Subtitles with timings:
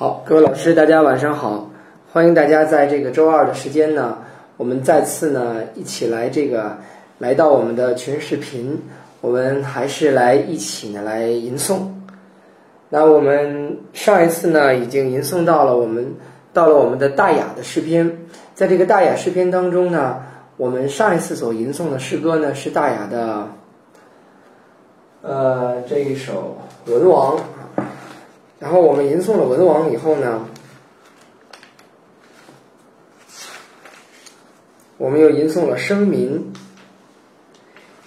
[0.00, 1.68] 好，各位老师，大家晚上好！
[2.12, 4.16] 欢迎大家在这个周二的时间呢，
[4.56, 6.76] 我们再次呢一起来这个
[7.18, 8.80] 来到我们的群视频，
[9.20, 11.80] 我们还是来一起呢来吟诵。
[12.88, 16.14] 那我们上一次呢已经吟诵到了我们
[16.52, 18.18] 到了我们的大雅的诗篇，
[18.54, 20.22] 在这个大雅诗篇当中呢，
[20.56, 23.48] 我们上一次所吟诵的诗歌呢是大雅的，
[25.22, 26.56] 呃这一首
[26.92, 27.36] 《文王》。
[28.60, 30.44] 然后我们吟诵了文王以后呢，
[34.96, 36.52] 我们又吟诵了生民。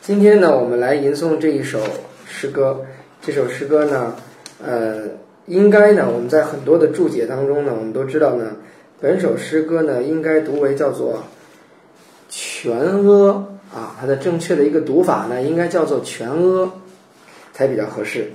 [0.01, 1.79] 今天呢，我们来吟诵这一首
[2.25, 2.85] 诗歌。
[3.21, 4.15] 这首诗歌呢，
[4.61, 5.03] 呃，
[5.45, 8.57] 应该呢，我们在很多的注解当中呢，我们都知道呢，
[8.99, 11.23] 本首诗歌呢，应该读为叫做
[12.27, 16.71] 全阿啊，它的正确的一个读法呢，应该叫做全阿
[17.53, 18.29] 才比较合适。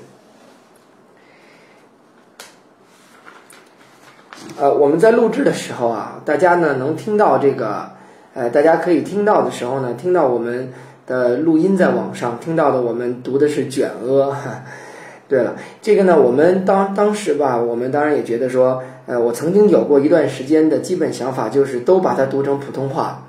[4.59, 7.91] 呃，我们在录制的时候啊，大家呢能听到这个，
[8.33, 10.73] 呃，大家可以听到的时候呢，听到我们
[11.07, 14.35] 的录音在网上听到的，我们读的是卷阿。
[15.29, 23.25] 对了，这个呢，我们当当时吧，我们当然也觉得说，呃，我曾经有过一段时间的基本想法就是都把它读成普通话。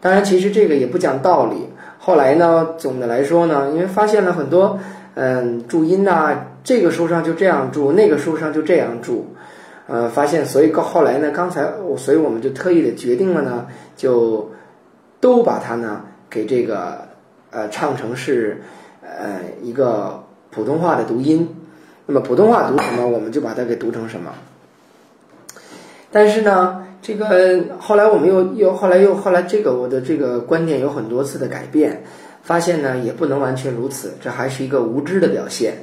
[0.00, 1.68] 当然，其实这个也不讲道理。
[1.98, 4.78] 后来呢，总的来说呢，因为发现了很多，
[5.16, 9.26] 嗯，注音呐，这个书上就这样注，那个书上就这样注。
[9.88, 13.66] 呃，发现，所以到后来呢，刚才我，所以我们就特意的决定了呢，
[13.96, 14.50] 就
[15.20, 17.08] 都把它呢给这个
[17.50, 18.62] 呃唱成是
[19.02, 21.56] 呃一个普通话的读音。
[22.06, 24.32] 那么普通话读什么，我们就把它给读成什么。
[26.10, 32.04] 但是呢，这个后来我们又又后来又后来这个我的这个观点有很多次的改变，
[32.42, 35.74] 发现呢也不能完全如此，这还是一个无知的表现。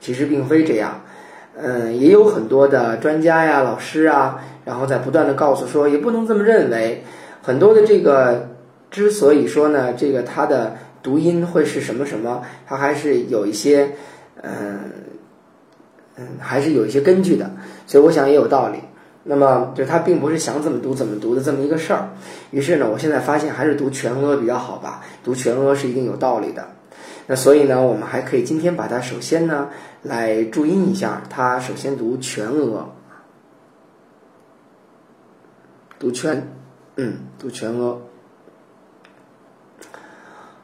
[0.00, 1.00] 其实并非这样。
[1.56, 7.04] 嗯，也有很多的专家呀、老师啊，然后在不断的告诉说，也不能这么认为。
[7.42, 8.50] 很多的这个
[8.90, 13.90] 之所以说呢，这个它的读音会是什么什么，它还是有一些，
[14.42, 14.80] 嗯
[16.16, 17.50] 嗯，还是有一些根据的。
[17.86, 18.78] 所以我想也有道理。
[19.26, 22.10] 那么就他并不是想怎么读怎么读的这么一个事儿。
[22.50, 26.66] 于是呢，我现在发现还是读全额比较好吧，读全额是一定有道理的。
[27.26, 29.70] 那所以呢，我们还可以今天把它首先呢
[30.02, 32.86] 来注音一下，它首先读全额，
[35.98, 36.46] 读全，
[36.96, 38.00] 嗯，读全额。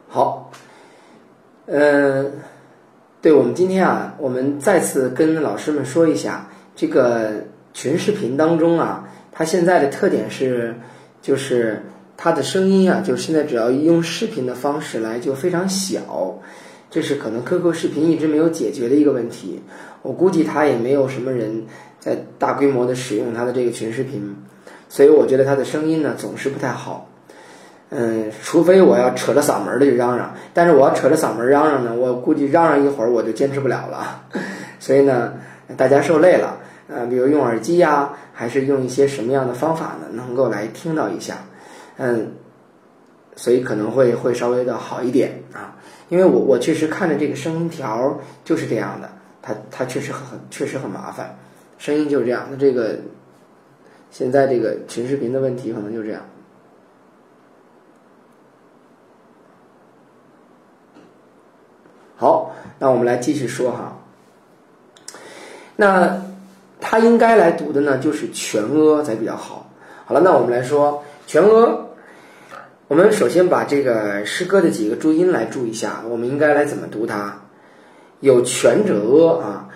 [0.07, 0.51] 好，
[1.67, 2.33] 嗯，
[3.23, 7.33] 对我们今天啊，我们再次跟老师们说一下，这个
[7.73, 10.75] 群视频当中啊，它现在的特点是，
[11.23, 11.83] 就是。
[12.23, 16.39] 它的声音啊，就是现在只要用视频的方式来，就非常小，
[16.91, 19.63] 这是可能 QQ 视频一直没有解决的一个问题。
[20.03, 21.65] 我估计它也没有什么人
[21.99, 24.37] 在大规模的使用它的这个群视频，
[24.91, 27.09] 所以我觉得它的声音呢总是不太好。
[27.89, 34.27] 嗯，除非我要扯着嗓门的去嚷嚷，但是我要扯着嗓门嚷嚷呢，我估计嚷嚷一会儿我就坚持不了了。
[34.79, 35.33] 所以呢，
[35.75, 36.59] 大家受累了。
[36.89, 41.39] 呃，比如用耳机呀，还是用一些什么样的方法呢，能够来听到一下。
[42.03, 42.33] 嗯，
[43.37, 45.77] 所以可能会会稍微的好一点啊，
[46.09, 49.11] 因为我我确实看着这个声音条就是这样的，
[49.43, 51.37] 它它确实很确实很麻烦，
[51.77, 52.47] 声音就是这样。
[52.51, 52.99] 那这个
[54.11, 56.23] 现在这个群视频的问题可能就这样。
[62.17, 63.95] 好，那我们来继续说哈。
[65.77, 66.23] 那
[66.81, 69.69] 他应该来读的呢，就是全阿才比较好。
[70.07, 71.90] 好了，那我们来说全阿。
[72.91, 77.35] 我们首先把这个诗歌的几个注音来注一下，我们应该来怎么读它？
[78.19, 79.69] 有泉者啊，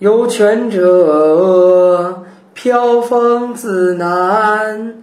[0.00, 4.96] 有泉者，飘风自南，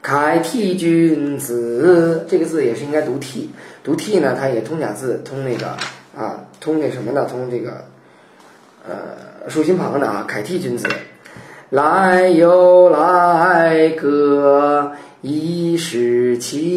[0.00, 2.24] 开替君子。
[2.28, 3.50] 这个字也是应该读替，
[3.82, 5.70] 读替呢，它也通假字，通那个
[6.16, 7.84] 啊，通那什么的，通这个
[8.88, 8.94] 呃
[9.48, 10.86] 竖心旁的啊，凯替君子，
[11.70, 14.92] 来又来歌。
[15.20, 16.70] 一是亲，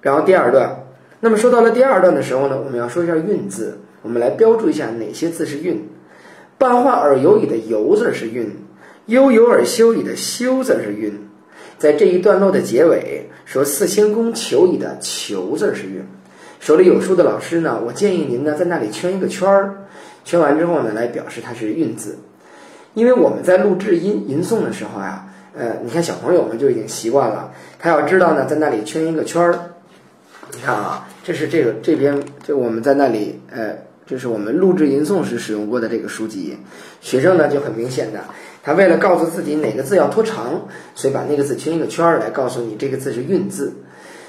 [0.00, 0.86] 然后第二段，
[1.20, 5.86] 那么说到了第二段的时候呢，我们要说一下韵字，我们来标注一下哪些字是韵。
[6.56, 8.50] 半画而有矣的由字是韵，
[9.04, 11.28] 悠游而休矣的休字是韵。
[11.76, 16.02] 在这一段落的结尾说四仙公求矣的求字是韵。
[16.60, 19.84] 手里有书的老师呢，我建议您呢在那里圈一个圈儿，
[20.24, 22.16] 圈完之后呢来表示它是韵字。
[22.94, 25.26] 因为我们在录制音吟诵的时候呀，
[25.56, 29.58] 呃，你看小朋友们就已经习惯了，他要知道呢，在那里圈一个圈儿。
[30.52, 36.56] 你看啊，这是这个这边，就我们在那里呃这是我们录制吟诵时使用过的这个书籍。
[37.00, 38.18] 学生呢就很明显的，
[38.62, 40.62] 他为了告诉自己哪个字要拖长，
[40.96, 43.72] 所以把那个字圈一个圈儿来告诉你这个字是韵字。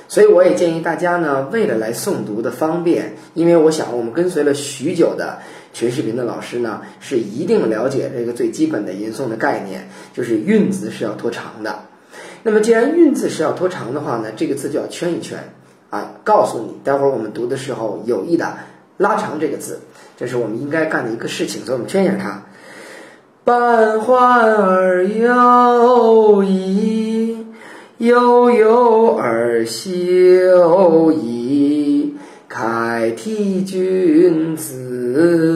[0.08, 5.40] 所以我也建议大家呢，为了来诵读的方便，因为我想我们跟随了许久的
[5.74, 11.80] 学视频的老师呢，是一定了解这个最基本的吟诵的概念，就是韵字是要拖长的。
[12.44, 15.38] 那么既然韵字是要拖长的话呢，这个字就要圈一圈
[15.90, 18.58] 啊，告诉你，待会儿我们读的时候有意的
[18.98, 19.80] 拉长这个字，
[20.18, 22.44] 这是我们应该干的一个事情，所以我们圈一下它。
[23.44, 27.38] 半欢而有矣。
[27.98, 32.16] 悠悠而秀矣，
[32.50, 35.51] 开涕君子，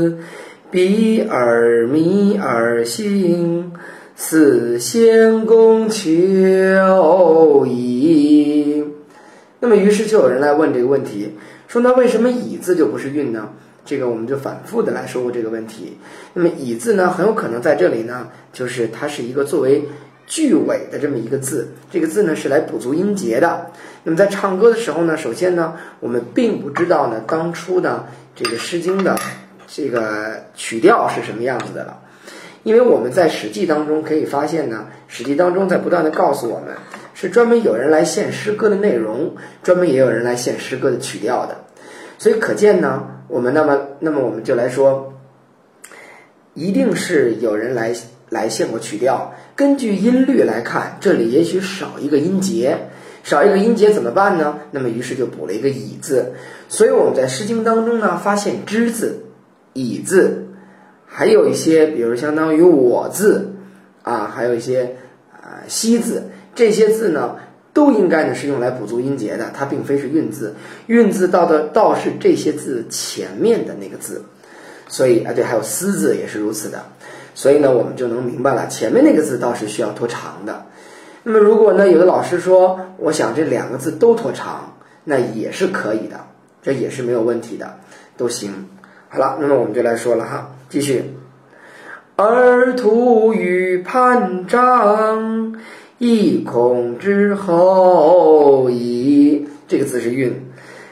[0.75, 3.71] 比尔弥而行，
[4.17, 8.83] 似仙宫秋矣。
[9.61, 11.31] 那么，于是就有人来问这个问题，
[11.69, 13.51] 说那为什么乙字就不是韵呢？
[13.85, 15.95] 这个我们就反复的来说过这个问题。
[16.33, 19.85] 那么乙字呢，很有可能在这里呢，就是它是一个作为。
[20.27, 23.67] 句尾的这么一个字，这个字呢是来补足音节的。
[24.03, 28.05] 那么在唱歌的时候呢，首先呢，我们并不知道呢当初呢
[28.35, 29.15] 这个《诗经》的
[29.67, 31.99] 这个曲调是什么样子的了，
[32.63, 36.75] 因为我们在《史记》当中可以发现呢，《史记》当中在不断的告诉我们，
[37.13, 41.65] 是专门有人来献诗歌的内容，专门也有人来献诗歌的曲调的。
[42.17, 45.13] 所以可见呢，我们那么那么我们就来说，
[46.53, 47.93] 一定是有人来。
[48.27, 52.75] 来献过曲调，根据音律来看，这里也许少一个音节，
[53.23, 54.57] 少一个音节怎么办呢？
[54.71, 56.33] 那么于是就补了一个乙字。
[56.67, 59.24] 所以我们在《诗经》当中呢，发现之字、
[59.75, 60.47] 乙字，
[61.05, 63.51] 还有一些，比如相当于我字
[64.03, 64.95] 啊，还有一些
[65.33, 66.23] 啊西字，
[66.55, 67.35] 这些字呢，
[67.73, 70.55] 都应该呢是用来补足音节的，它并非是韵字。
[70.87, 74.23] 韵字到的倒是这些字前面的那个字，
[74.87, 76.81] 所以啊，对，还有思字也是如此的。
[77.33, 80.67] 所以呢，我们就能明白了，前面那个字倒是需要拖长的。
[81.23, 86.21] 那么，如果呢，有的老师说，我想这两个字都拖长，那也是可以的，
[86.61, 87.77] 这也是没有问题的，
[88.15, 88.69] 都行。
[89.15, 91.01] 好了，那么我们就来说了哈，继续。
[92.17, 95.55] 而徒与潘张，
[95.99, 99.47] 一孔之后矣。
[99.69, 100.33] 这个字是韵，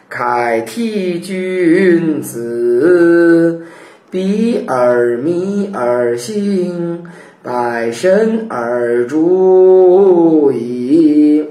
[0.10, 3.66] 开替君子。
[4.10, 7.04] 比尔弥而行，
[7.42, 11.46] 百身而主矣。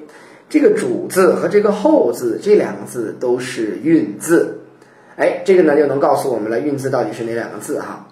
[0.49, 4.62] 这个“主”字和这个“后”字，这两个字都是韵字。
[5.17, 8.07] 哎，这个呢就能告诉我们了，韵字到底是哪两个字哈？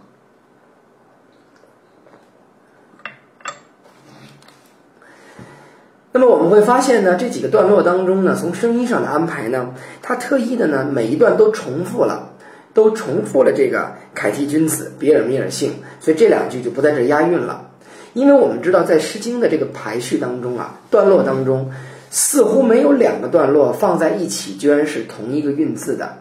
[6.12, 12.28] 那么我们会发现呢，这几个段落当中呢，从声音上的安排呢，它特意的呢，每一段都重复了。
[12.72, 17.68] 都重复了这个“凯替君子，比尔米尔姓”，所以这两句就不在这押韵了。
[18.12, 21.68] 因为我们知道，在《诗经》的这个排序当中啊，段落当中
[22.10, 26.16] 似乎没有两个段落放在一起居然是同一个韵字的，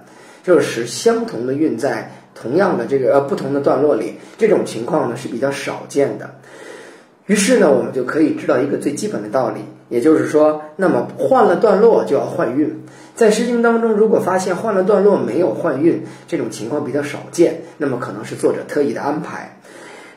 [0.50, 6.28] 就是相同的韵在同样的这个呃不同的段落里，这种情况呢是比较少见的。
[7.28, 9.60] 于是呢，我们就可以知道一个最基本的道理，
[9.90, 12.84] 也就是说，那么换了段落就要换韵。
[13.14, 19.56] 在《诗经》当中，如果发现换了段落没有换韵，这种情况比较少见，那么可能是作者特意的安排。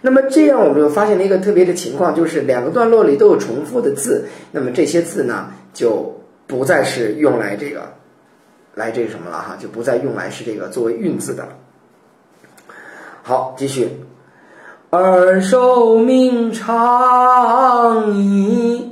[0.01, 7.93] 那么这样，我们就发现了一个特别的情况，就是两个段落里都有重复的字，那么这些字呢，就不再是用来这个，
[8.75, 11.51] 来这个什么了哈，就不再用来是这个作为韵字的了。
[13.23, 13.89] 好，继续，
[14.91, 18.89] 而寿命长矣。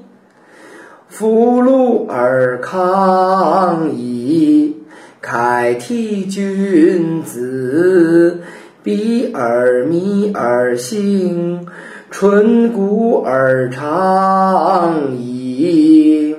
[1.08, 4.76] 福禄而康矣，
[5.20, 8.40] 开替君子，
[8.82, 11.66] 比而弥而行，
[12.10, 16.29] 春谷而长矣。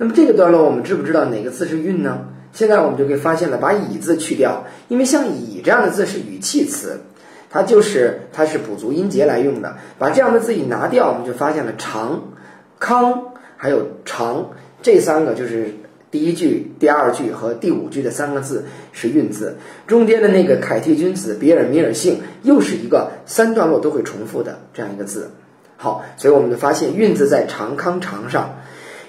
[0.00, 2.26] 那么这个段落我们知不知道哪个字是韵呢？
[2.54, 7.02] 现在我们就可以发现了，把乙字去掉，因为像乙这样的字是语气词，
[7.50, 9.76] 它就是它是补足音节来用的。
[9.98, 12.30] 把这样的字一拿掉，我们就发现了长、
[12.78, 13.24] 康。
[13.58, 15.74] 还有长这三个就是
[16.10, 25.30] 第一句、第二句和第五句的三个字是韵字，中间的那个凯替君子，比尔米尔姓又是一个三段落都会重复的这样一个字。
[25.76, 28.56] 好，所以我们就发现韵字在长康长上。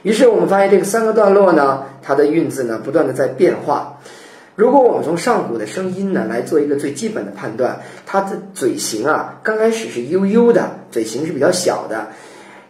[0.04, 4.00] 于是我们发现这个三个段落呢，它的韵字呢不断的在变化。
[4.56, 12.08] 如果我们从上古的声音呢来做一个最基本的判断，它的嘴型啊刚开始是悠悠的，嘴型是比较小的。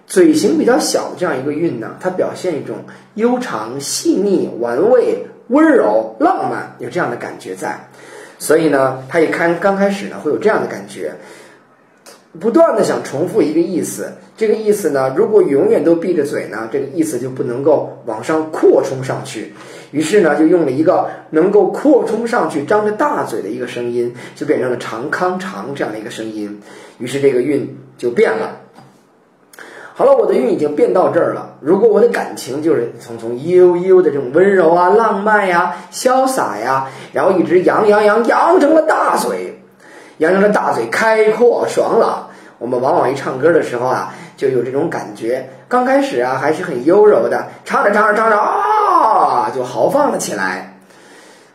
[0.07, 2.77] 嘴型比较小的这样一个韵呢，它表现一种
[3.15, 7.79] 悠长、细腻、玩味、温柔、浪漫，有这样的感觉在。
[8.37, 11.13] 所以呢，他一看刚开始呢会有这样的感觉，
[12.39, 19.53] 不断的想重复一个意思，这个意思呢，如果永远都闭着嘴呢，这个意思就不能够往上扩充上去。
[19.91, 26.61] 于是呢，就用了一个能够扩充上去、张着大嘴的一个声音，就变成了长康长这样的一个声音。
[26.99, 28.59] 于是这个韵就变了。
[29.93, 31.57] 好了，我的韵已经变到这儿了。
[31.59, 39.60] 如果我的感情就是从从悠悠的这种温柔啊、浪漫呀、潇洒呀，然后一直扬扬扬扬成了大嘴，
[40.21, 42.27] 杨洋的大嘴，开阔爽朗。
[42.59, 45.49] 我们往往一唱歌的时候啊，就有这种感觉。
[45.67, 50.77] 刚开始啊，还是很优柔的，唱着唱着唱着啊，就豪放了起来。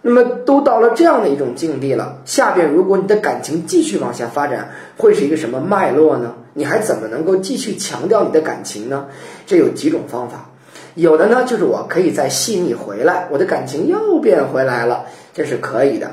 [0.02, 6.34] 那么都到了这样的一种境地了，下边如果你的感情继续往下发展，会是一个什么脉络呢？
[6.54, 9.06] 你还怎么能够继续强调你的感情呢？
[9.46, 10.50] 这有几种方法，
[10.96, 16.10] 有的呢就是我可以再细腻回来，我的感情又变回来了，这是可以的。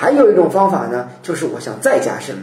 [0.00, 2.34] 还有一种方法呢，就是我想再加深，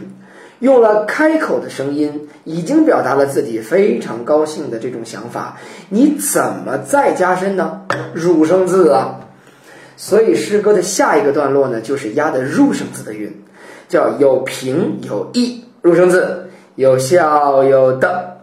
[0.60, 7.80] 用了开口的声音，已经表达了自己非常高兴的这种想法，你怎么再加深呢？
[8.14, 9.18] 入声字啊，
[9.96, 13.42] 所以诗歌的下一个段落呢，就是押的入声字的韵，
[13.88, 16.44] 叫有平有抑，入声字。
[16.76, 18.38] 有笑有的，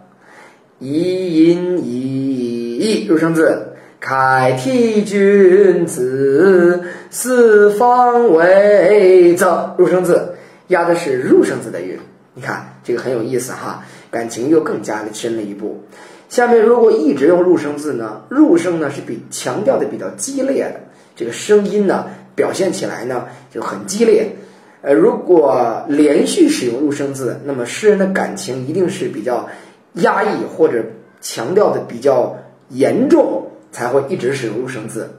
[0.78, 3.65] 一音一意入声字，
[4.08, 10.36] 开替君子，四方为则入声字，
[10.68, 11.98] 押的是入声字的韵。
[12.32, 15.82] 你看这个很有意思哈，感情又更加的深了一步。
[16.28, 20.80] 下面如果一直用入声字呢，入声呢是比强调的比较激烈的，
[21.16, 24.36] 这个声音呢表现起来呢就很激烈。
[24.82, 29.48] 呃，如果连续使用入声字，那么诗人的感情一定是比较
[29.94, 30.84] 压抑或者
[31.20, 32.36] 强调的比较
[32.68, 35.18] 严重，才会一直使用入声字。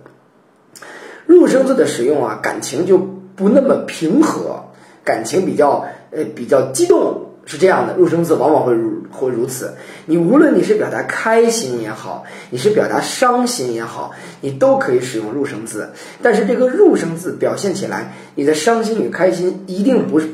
[1.28, 4.64] 入声字的使用啊，感情就不那么平和，
[5.04, 7.24] 感情比较呃比较激动。
[7.46, 9.76] 是这样的，入声字往往会如会如此。
[10.08, 15.92] 你无论你是表达开心也好，你是表达伤心也好，你都可以使用入声字。
[16.24, 20.28] 但是这个入声字表现起来，你的伤心与开心一定不是，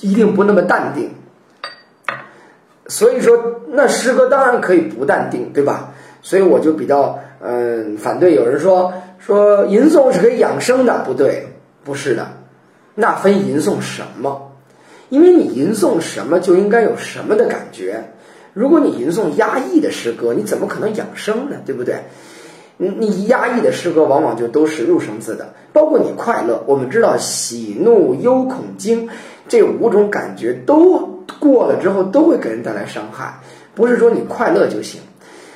[0.00, 1.10] 一定不那么淡定。
[2.88, 5.94] 所以说，那诗歌当然可以不淡定，对吧？
[6.20, 11.46] 所以我就比较嗯反对有人说说吟诵是可以养生的，不对，
[11.84, 12.28] 不是的，
[12.94, 14.52] 那分吟诵什么？
[15.08, 18.12] 因为你吟诵什么就应该有什么的感觉。
[18.52, 21.56] 如果你吟诵压抑的诗歌，你怎么可能养生呢？
[21.64, 21.96] 对不对？
[22.76, 26.62] 你你压抑的诗歌往往就都是入声字的，包括你快乐。
[26.66, 29.08] 我们知道喜怒忧恐惊
[29.48, 33.40] 这五种感觉都过了之后，都会给人带来伤害。
[33.74, 35.00] 不是说你快乐就行。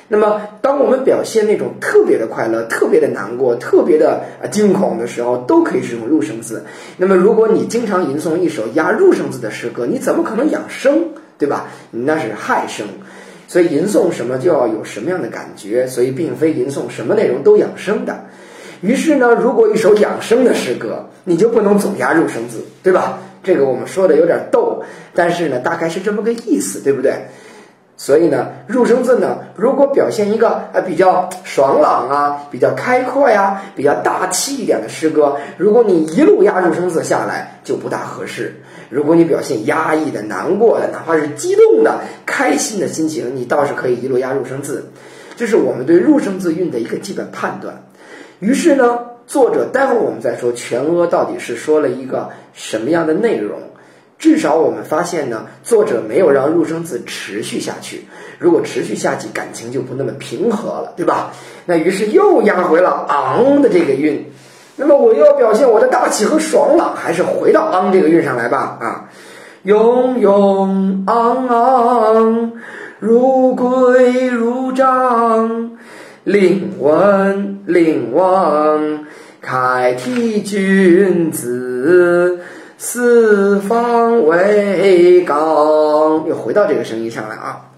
[0.09, 6.63] 那么，当我们表现那种特别的快乐、特别的难过、特别的惊恐的时候，都可以使用入声字。
[6.97, 11.67] 那么，如果你经常吟诵一首押入声字的诗歌，你怎么可能养生，对吧？
[11.91, 12.85] 你那是害生。
[13.47, 15.87] 所以，吟诵什么就要有什么样的感觉。
[15.87, 18.25] 所以，并非吟诵什么内容都养生的。
[18.81, 23.19] 于是呢，如果一首养生的诗歌，你就不能总押入声字，对吧？
[23.41, 24.83] 这个我们说的有点逗，
[25.13, 27.13] 但是呢，大概是这么个意思，对不对？
[28.03, 38.53] 所以呢，入声字呢，如果表现一个呃比较爽朗啊、比较开阔呀、比较大气一点的诗歌，如果你一路压入声字下来，就不大合适。
[38.89, 44.85] 如果你表现压抑的、难过的，哪怕是激动的、开心的心情，你倒是可以一路压入声字。
[45.37, 47.73] 这是我们对入声字韵的一个基本判断。
[48.39, 53.61] 于是呢，作者待会儿我们再说全阿到底是说了一个什么样的内容。
[54.23, 58.05] 至少我们发现呢，作者没有让入声字持续下去。
[58.39, 61.33] 如果持续下去，感情就不那么平和了，对吧？
[61.65, 64.31] 那于是又压回了昂的这个韵。
[64.77, 68.77] 那么我又要表现我的大气和爽朗，还是回到昂这个韵上来吧？
[68.79, 69.09] 啊，
[69.63, 72.53] 雍雍昂昂，
[72.99, 75.71] 如归如章，
[76.23, 79.03] 令闻令望，
[79.41, 82.39] 开替君子。
[82.85, 87.71] 四方为纲，又回到这个声音上来啊。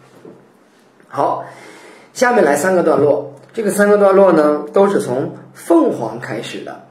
[1.08, 1.46] 好，
[2.12, 6.86] 下面来三个段落，这个三个段落呢都是从凤凰开始的。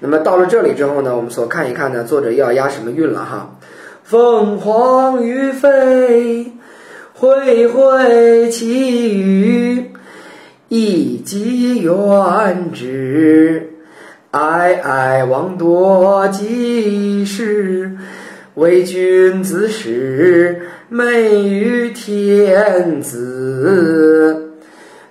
[0.00, 3.56] 那么到了这里之后呢，我们所看一看呢，作者又要押什么韵了哈？
[4.02, 6.52] 凤凰于飞，
[7.14, 9.92] 恢恢其羽，
[10.66, 13.69] 一击远之。
[14.30, 17.96] 哀哀王多吉事，
[18.54, 24.52] 为君子使美于天子。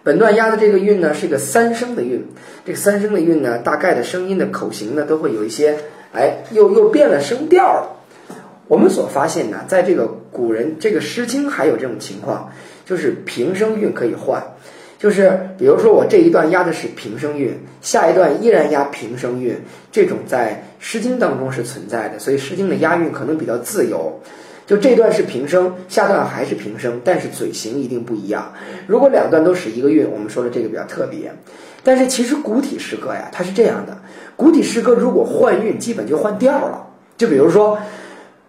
[0.03, 2.25] 本段押的这个韵呢，是一个三声的韵。
[2.63, 5.75] 这个三声的韵呢，大概的声音的口型呢，都会有一些
[6.13, 7.97] 哎，又又变了声调了。
[8.69, 12.53] 我们所发现呢，在这个古人这个《诗经》还有这种情况，
[12.85, 14.41] 就是平声韵可以换，
[14.99, 19.55] 就是比如说我这一段押的是平声韵，下一段依然押平声韵，
[19.93, 24.19] 这种在《诗经》当中是存在的，所以《诗经》的押韵可能比较自由。
[24.67, 28.53] 就这段是平声，下段还是平声，但是嘴型一定不一样。
[28.85, 31.33] 如果两段都使一个韵，我们说的这个比较特别。
[31.81, 33.97] 但是其实古体诗歌呀，它是这样的：
[34.35, 36.85] 古体诗歌如果换韵，基本就换调了。
[37.17, 37.79] 就比如说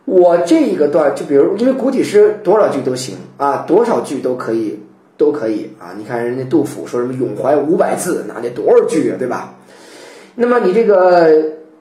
[0.04, 4.78] 我这一个段，就比如因为古体诗多少句都行啊，多少句都可以，
[5.20, 5.92] 都可以啊。
[5.98, 9.54] 你看人家杜甫说什么“咏怀五百字”，那得多少句啊，对吧？
[10.34, 11.28] 那么你这个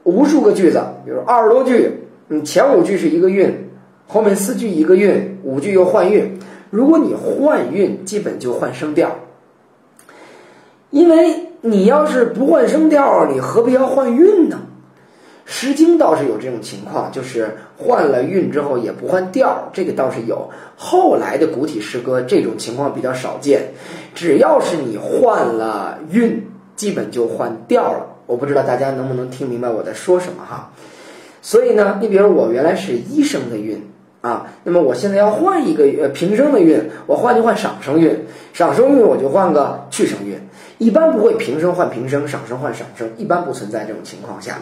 [0.04, 1.90] 无数个句子，比如二十多句，
[2.28, 3.70] 你前五句是一个韵。
[4.08, 6.38] 后面四句一个韵，五句又换韵。
[6.70, 9.16] 如果你换韵，基本就换声调。
[10.90, 14.60] 因为你要是不换声调，你何必要换韵呢？
[15.52, 20.48] 《诗经》倒是有这种情况，就是换了韵之后也不换调，这个倒是有。
[20.78, 23.72] 后来的古体诗歌这种情况比较少见，
[24.14, 28.06] 只要是你换了韵，基本就换调了。
[28.28, 30.72] 我不知道大家能不能听明白我在说什么哈。
[31.42, 33.84] 所以呢，你比如我原来是一声的韵。
[34.22, 40.38] 啊，那么我现在要换一个呃平声的韵，我换就换赏声韵，赏声韵我就换个去声韵，
[40.78, 44.60] 一般不会平声换平声，赏声换赏声，一般不存在这种情况下，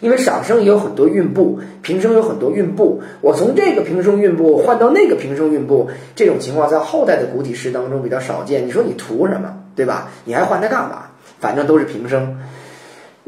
[0.00, 8.66] 因为赏声也有很多韵部，平声有很多韵部，我从这个平声韵部换到那个平声韵部，这种情况在后代的古体诗当中比较少见。
[8.66, 10.08] 你说你图什么，对吧？
[10.24, 11.04] 你还换它干嘛？
[11.38, 12.38] 反正都是平声，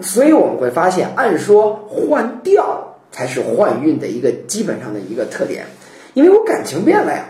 [0.01, 2.89] 所以我们会发现，按说换调。
[3.15, 5.67] 才是换韵的一个基本上的一个特点，
[6.15, 7.27] 因为我感情变了呀，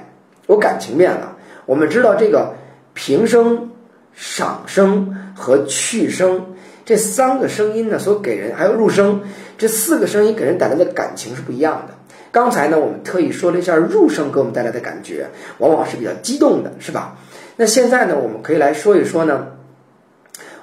[0.46, 1.36] 我感情变了。
[1.66, 2.54] 我们知道这个
[2.94, 3.72] 平声、
[4.12, 6.54] 赏声和去声
[6.84, 9.22] 这三个声音呢，所给人还有入声
[9.56, 11.94] 这四个声音给人带来的感情是不一样的。
[12.30, 15.26] 刚才呢，我们特意说了一下入声给我们带来的感觉，
[15.58, 17.16] 往往是比较激动的，是吧？
[17.56, 19.48] 那现在呢，我们可以来说一说呢。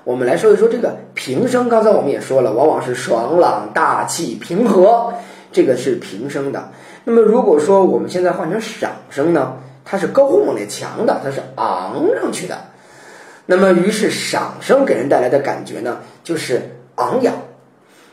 [0.03, 5.13] 我们来说一说这个平声，刚才我们也说了，往往是爽朗、大气、平和，
[5.51, 6.71] 这个是平声的。
[7.03, 12.57] 那么如果说我们现在换成赏声呢，它是高猛烈、强的，它是昂上去的。
[13.51, 16.61] 那么于是赏声给人带来的感觉呢，就是
[16.97, 17.33] 昂扬。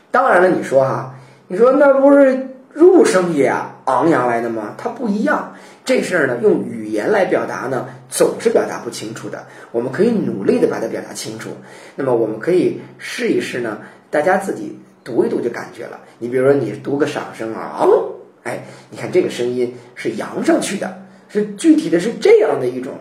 [0.09, 1.13] 当然了，你说哈，
[1.47, 3.53] 你说那不是入声也
[3.85, 4.73] 昂扬来的吗？
[4.79, 5.53] 它不一样。
[5.85, 9.45] 这事儿呢，用语言来表达呢，总是表达不清楚的。
[9.71, 11.51] 我们可以努力的把它表达清楚。
[11.95, 13.77] 那么，我们可以试一试呢，
[14.09, 15.99] 大家自己读一读就感觉了。
[16.17, 17.85] 你比如说，你读个赏声啊，
[18.41, 22.95] 哎，你看这个声音是扬上去的，是具体的是这样的一种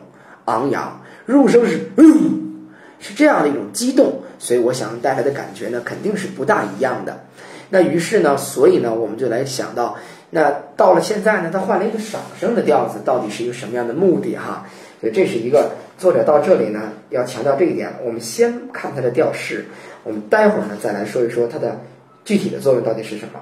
[0.44, 1.01] 昂扬。
[1.27, 4.23] 入声是嗯，是这样的一种激动。
[4.39, 7.25] 所以，我想带来的感觉呢，肯定是不大一样的。
[7.69, 9.97] 那于是呢，所以呢，我们就来想到。
[10.29, 14.67] 那到了现在呢，他换了一个赏声的调子，到底是一个什么样的目的哈？
[15.01, 17.95] 所以这是一个作者到这里呢要强调这一点。
[18.05, 19.65] 我们先看它的调式，
[20.05, 21.81] 我们待会儿呢再来说一说它的
[22.25, 23.41] 具体的作用到底是什么。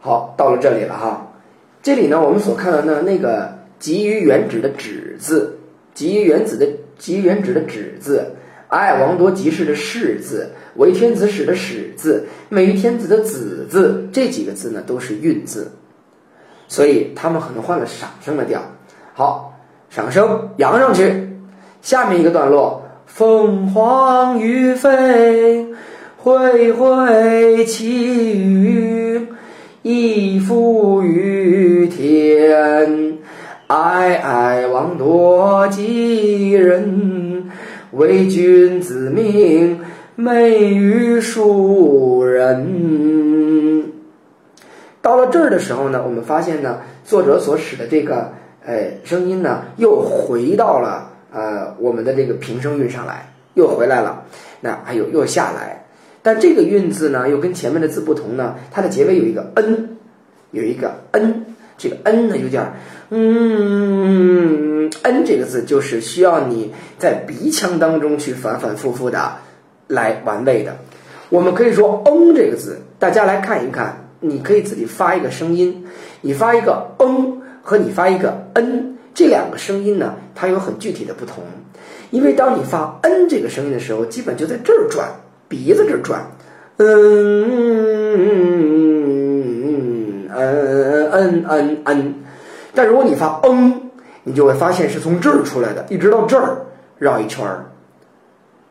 [0.00, 1.32] 好，到了这里了哈，
[1.82, 5.58] 这里呢我们所看到的那个急于原指的“止”字，
[5.94, 6.66] 急于原子的
[6.98, 8.24] 急于原指的“止”字。
[8.68, 15.70] 爱王多吉士的士字，为天子使的使字，美于天子的子字，这几个字呢都是韵字，
[16.66, 18.60] 所以他们可能换了赏声的调。
[19.12, 19.54] 好，
[19.90, 21.30] 赏声扬上去。
[21.82, 25.68] 下面一个段落：凤凰于飞，
[26.16, 29.28] 恢恢其羽，
[29.82, 31.33] 翼复于。
[33.94, 37.48] 哀哀王多吉人。
[37.92, 39.78] 为君子命，
[40.16, 43.92] 媚于庶人。
[45.00, 48.32] 到了这儿的时候呢，我们发现呢，作者所使的这个
[48.66, 54.24] 呃声音呢，又回到了呃我们的这个平声韵上来，又回来了。
[54.60, 55.84] 那还有又下来，
[56.20, 59.90] 但这个韵字呢，又跟前面的字不同呢，它的结尾有一个 n，
[60.50, 61.44] 有一个 n，
[61.78, 62.72] 这个 n 呢有点
[63.10, 64.90] 嗯。
[65.02, 69.32] n 这个字就是需要你在鼻腔当中去反反复复的
[69.86, 70.76] 来玩味的。
[71.30, 75.86] 我们可以说“嗯”这个字，大家来看一看，你可以自己发一个声音。
[76.20, 81.44] 你发一个“嗯”和你发一个 “n” 这两个声音呢，它有很具体的不同。
[82.10, 85.08] 因为当你发 “n” 这个声音的时候，基本就在这儿转，
[85.48, 86.30] 鼻子这儿转，
[86.76, 88.14] 嗯
[90.28, 92.14] 嗯嗯嗯嗯嗯。
[92.74, 93.80] 但如果你发“嗯”。
[94.26, 96.56] 你就会发现是从这儿出来的，一直到这儿
[96.96, 97.66] 绕一圈儿，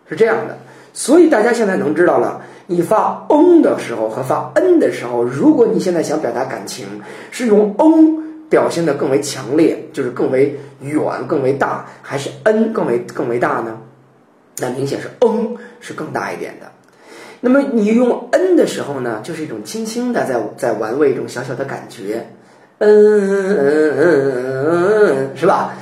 [0.09, 0.57] 是这样的。
[0.93, 6.87] 所以大家现在能知道了，你发嗯的时候和发嗯的时候，如果你现在想表达感情，
[7.29, 13.77] 是用嗯表现的更为强烈，就是更为远、更为大，还是嗯更为更为大呢？
[14.57, 16.71] 那明显是嗯是更大一点的。
[17.41, 22.25] 那么你用嗯的时候呢，就是一种轻轻的在在玩味一种小小的感觉，
[22.85, 24.35] 嗯嗯嗯嗯
[24.67, 25.73] 嗯嗯，是吧？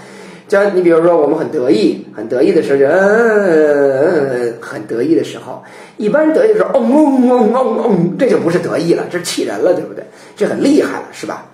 [0.47, 5.63] 就你比如说，我们很得意，很得意的时候，就嗯嗯嗯，很得意的时候，
[5.97, 10.03] 一般得意的时候，嗡嗡嗡嗡嗡，这就不是得意了，这是气人了，对不对？
[10.35, 11.45] 这很厉害了，是吧？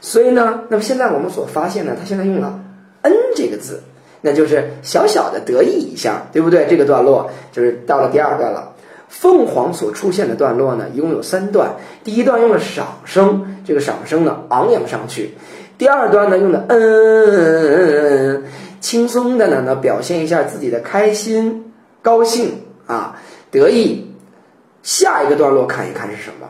[0.00, 2.58] 所以呢，那么现在我们所发现呢，他现在用了
[3.02, 3.82] “嗯”这个字，
[4.22, 6.66] 那就是小小的得意一下，对不对？
[6.70, 8.69] 这个段落就是到了第二段了。
[9.10, 11.72] 凤凰所出现的段落呢，一共有三段，
[12.04, 15.34] 第一段用了赏声，这个赏声呢昂扬上去。
[15.76, 18.44] 第二段呢，用的嗯，
[18.80, 23.16] 轻松的呢，呢表现一下自己的开心、高兴啊、
[23.50, 24.06] 得意。
[24.82, 26.46] 下一个段落看一看是什么？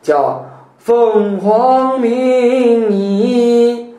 [0.00, 0.46] 叫
[0.78, 3.94] 凤凰鸣矣，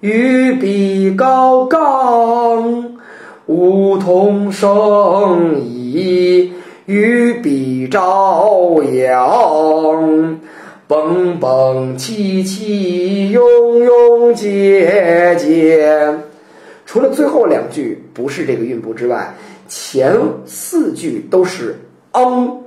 [0.00, 2.98] 于彼高冈，
[3.46, 6.51] 梧桐生矣
[6.86, 10.40] 与彼朝阳。
[10.88, 16.18] 蹦蹦起起，拥拥结结。
[16.84, 19.34] 除了最后两句不是这个韵部之外，
[19.68, 22.64] 前四句都是嗯，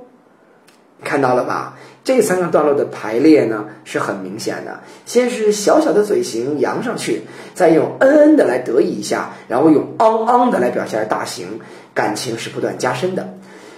[1.04, 1.78] 看到了吧？
[2.02, 4.80] 这三个段落的排列呢是很明显的。
[5.04, 7.22] 先是小小的嘴型扬上去，
[7.54, 11.60] 再用嗯嗯的来得意一下，然后用昂昂的来表现大型，
[11.94, 13.22] 感情是不断加深的。《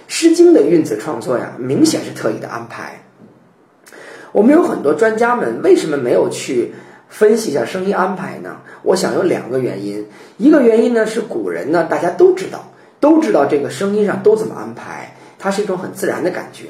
[0.09, 3.03] 诗经》的韵字创作呀，明显是特意的安排。
[4.31, 6.73] 我们有很多专家们，为什么没有去
[7.07, 8.57] 分析一下声音安排呢？
[8.81, 10.07] 我想有两个原因。
[10.37, 16.69] 一个原因呢是古人呢，大家都知道，都知道这个声音上都怎么安排，它是一种很自然的感觉。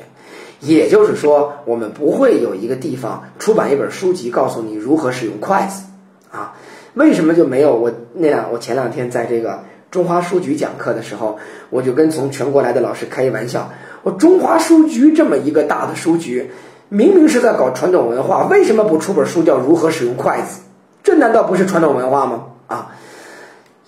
[0.59, 5.83] 也就是说，我们不会有一个地方出版一本书籍告诉你如何使用筷子
[6.29, 6.53] 啊？
[6.95, 7.73] 为什么就没有？
[7.73, 13.71] 我那两我前两天在这个中华书局讲课的时候，我就跟从全国来的老师开一玩笑，
[14.03, 16.51] 我中华书局这么一个大的书局。
[16.91, 20.59] 明明是在搞传统文化，为什么不出本书叫《如何使用筷子》？
[21.03, 22.45] 这难道不是传统文化吗？
[22.65, 22.95] 啊，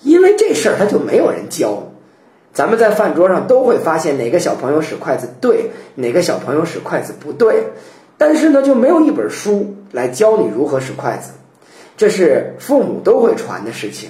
[0.03, 1.81] 因为这事儿他就没有人教。
[2.53, 7.63] 咱们在饭桌上都会发现哪个小朋友使筷子对，哪个小朋友使筷子不对，
[8.19, 11.31] 但是呢，就没有一本书来教你如何使筷子。
[11.97, 14.09] 这是父母都会传的事情。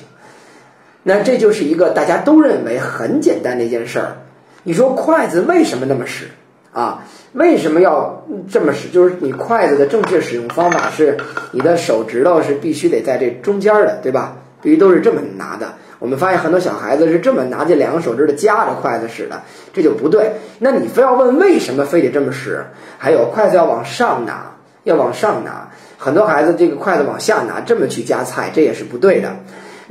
[1.03, 4.17] 那这就是一个大家都认为很简单的一件事儿。
[4.63, 6.25] 你说筷子为什么那么使？
[6.73, 8.87] 啊，为什么要这么使？
[8.89, 11.17] 就是你筷子的正确使用方法是，
[11.51, 14.37] 你的手指头是必须得在这中间的，对吧？
[14.61, 15.73] 必须都是这么拿的。
[15.99, 19.41] 我们发现很多小孩子是这么拿这两个手指头夹着筷子使的，
[19.73, 20.33] 这就不对。
[20.59, 22.63] 那你非要问为什么非得这么使？
[22.97, 24.51] 还有筷子要往上拿，
[24.83, 25.69] 要往上拿。
[25.97, 29.35] 很多孩子这个筷子往下拿，这么去夹菜，这也是不对的。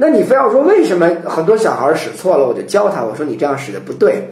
[0.01, 4.31] 那你非要说为什么很多小孩使错了，我就教他，我说你这样使的不对。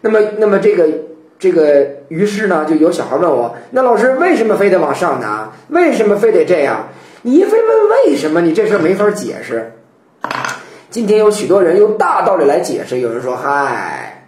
[0.00, 0.88] 那么，那么这个。
[1.36, 5.52] 这个于是呢，就有小孩问我：“那老师为什么非得往上拿？
[5.68, 6.86] 为什么非得这样？
[7.22, 9.72] 你一非问为什么，你这事儿没法解释。”
[10.88, 14.26] 今天有许多人用大道理来解释，有人说：“嗨，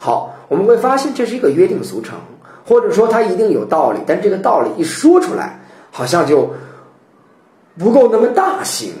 [0.00, 2.18] 好，我们会发现这是一个约定俗成，
[2.66, 5.60] 或者说它一定有道理，但这个道理一说出来，
[5.92, 6.52] 好像就
[7.78, 8.92] 不够那么大型。”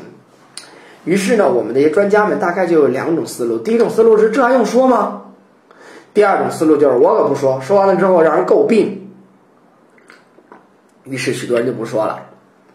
[1.04, 5.22] 于是呢，我们这些专家们大概就有两种思路：第一种思路是这还用说吗？
[6.14, 9.10] 第二种思路就是我可不说，说完了之后让人诟病，
[11.04, 12.20] 于是许多人就不说了。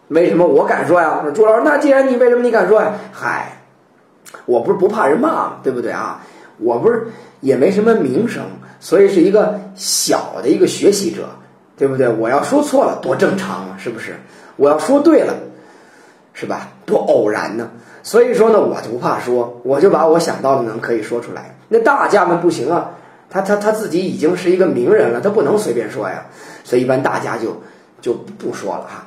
[0.08, 1.20] 为什么我敢说呀？
[1.22, 2.92] 说朱老师，那既然你为什么你敢说呀？
[3.12, 3.62] 嗨，
[4.44, 6.20] 我不是不怕人骂，对不对啊？
[6.58, 7.06] 我不是
[7.40, 8.44] 也没什么名声，
[8.78, 11.28] 所以是一个小的一个学习者，
[11.76, 12.08] 对不对？
[12.08, 14.14] 我要说错了多正常啊，是不是？
[14.56, 15.34] 我要说对了，
[16.34, 16.68] 是吧？
[16.84, 17.70] 多偶然呢。
[18.02, 21.56] 所以说呢，我就不怕说，我就把我想到的能可以说出来。
[21.68, 22.90] 那大家们不行啊。
[23.32, 26.26] 他他他自己已经是一个名人了，他不能随便说呀，
[26.64, 27.56] 所以一般大家就
[28.00, 29.06] 就不说了哈。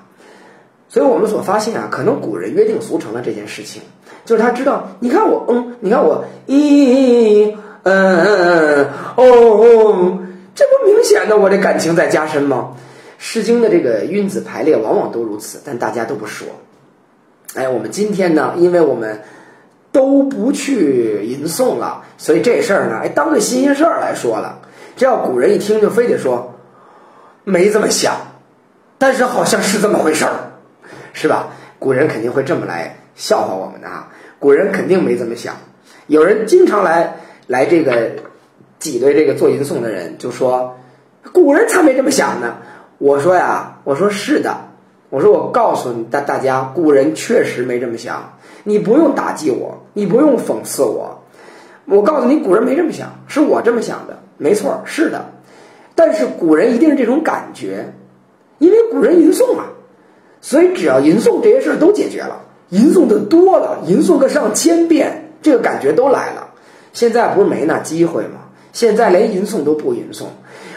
[0.88, 3.82] 所以我们所发现啊，可能古人约定俗成的这件事情，
[4.24, 7.54] 就是他知道，你看我嗯，你看我一
[7.84, 10.20] 嗯嗯嗯哦，
[10.56, 12.70] 这不明显的我这感情在加深吗？
[13.18, 16.48] 《诗经》的这个韵字排列往往都如此，但大家都不说。
[17.56, 19.22] 哎，我们今天呢，因为我们。
[19.94, 24.58] 都不去吟诵了，所以这事儿呢，哎，当个新鲜事儿来说了。
[24.96, 26.56] 这要古人一听，就非得说
[27.44, 28.16] 没这么想，
[28.98, 30.34] 但是好像是这么回事儿，
[31.14, 31.50] 是吧？
[31.78, 34.10] 古人肯定会这么来笑话我们的啊。
[34.40, 35.54] 古人肯定没这么想。
[36.08, 38.14] 有人经常来来这个
[38.80, 40.76] 挤兑这个做吟诵的人，就说
[41.32, 42.56] 古人才没这么想呢。
[42.98, 44.58] 我说呀，我说是的，
[45.14, 48.34] 我说我告诉你大大家，古人确实没这么想。
[48.64, 51.22] 你不用打击我，你不用讽刺我，
[51.86, 55.24] 我告诉你，古人没这么想，是我这么想的，没错，是的。
[55.94, 57.94] 但是古人一定是这种感觉，
[58.58, 59.68] 因为古人吟诵啊，
[60.42, 66.48] 所以只要吟诵这些事儿都解决了，吟诵的多了，吟诵个上千遍，这个感觉都来了。
[66.92, 68.40] 现在不是没那机会吗？
[68.72, 70.24] 现在连吟诵都不吟诵，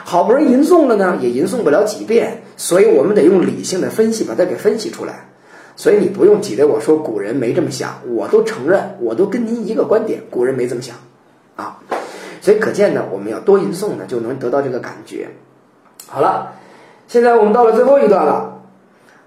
[0.04, 5.28] 好不容易吟诵了呢，也吟诵不了几遍，所以我们得用理性的分析把它给分析出来。
[5.76, 10.96] 所以你不用挤兑我说古人没这么想，我都承认，我都跟您一个观点，古人没这么想，
[11.54, 11.78] 啊，
[12.40, 15.28] 所以可见呢，我们要多吟诵呢，就能得到这个感觉。
[16.08, 16.52] 好了，
[17.06, 18.62] 现在我们到了最后一段了，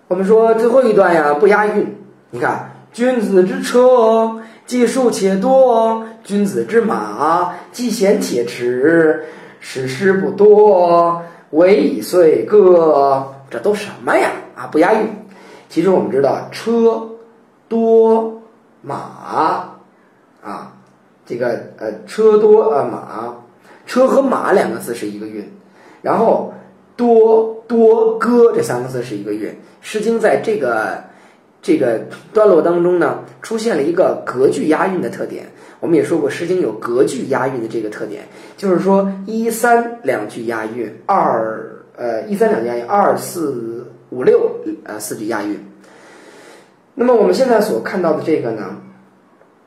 [0.08, 1.96] 我们说最后一段呀不押韵，
[2.32, 9.24] 你看，君子之车，既数且多；君子之马，既贤且驰。
[9.62, 14.32] 史诗不多，唯以岁歌，这都什么呀？
[14.56, 15.08] 啊，不押韵。
[15.68, 17.10] 其实我们知道，车
[17.68, 18.42] 多
[18.82, 18.96] 马
[20.44, 20.74] 啊，
[21.26, 23.36] 这个呃，车多呃马，
[23.86, 25.48] 车和马两个字是一个韵，
[26.02, 26.54] 然后
[26.96, 29.50] 多多歌这三个字是一个韵。
[29.82, 31.04] 《诗经》在这个
[31.62, 32.02] 这个
[32.34, 35.46] 段落当中呢，出现了一个隔句押韵的特点。
[35.80, 38.24] 我们也说过，《诗经》有隔句押韵的这个特点，
[38.58, 43.76] 就是说一三两句押韵，二呃一三两句押韵，二四。
[44.12, 45.56] 五六呃四句押韵，
[46.96, 48.76] 那么我们现在所看到的这个呢，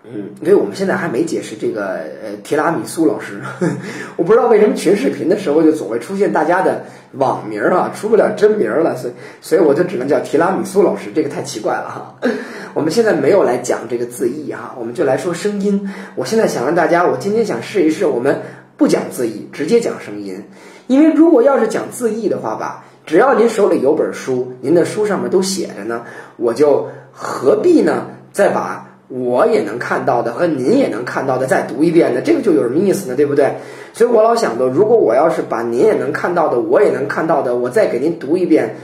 [0.04, 3.40] 嗯，因为我们现在还没解释这个呃提拉米苏老师，
[4.16, 12.16] 我不知道为什么群视频的时候就总会出现大家的网名啊，出不了真名了，所以所以我就只能叫提拉米苏老师，这个太奇怪了哈。
[12.74, 15.88] 我们现在没有来讲这个字义哈，我们就来说声音。
[16.16, 18.42] 我现在想让大家，我今天想试一试，我们
[18.76, 20.42] 不讲字义，直接讲声音，
[20.88, 22.84] 因为如果要是讲字义的话吧。
[23.04, 26.04] 只要您手里有本书，您的书上面都写着呢，
[26.36, 28.06] 我就何必呢？
[28.30, 32.22] 再把我也能看到的和您也能看到的再读一遍呢？
[32.24, 33.14] 这个就有什么意思呢？
[33.14, 33.52] 对不对？
[33.92, 38.76] 所以我老想着，如果我要是把您也能看到的，我也能看到的，我再给您读一遍，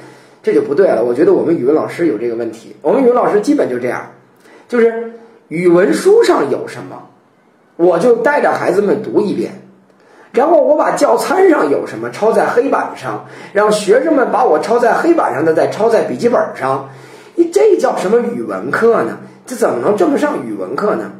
[0.42, 1.02] 这就不对了。
[1.02, 4.10] 我觉得我们语文老师有这个问题，我们语文老师基本就这样，
[4.68, 5.12] 就是
[5.48, 7.08] 语文书上有什么，
[7.76, 9.52] 我就带着孩子们读一遍。
[10.32, 16.90] 然后我把教参上有什么抄在黑板上，让学生们把我抄在黑板上的再抄在笔记本上，
[17.34, 19.16] 你这叫什么语文课呢？
[19.48, 21.10] 这怎么能这么上语文课呢？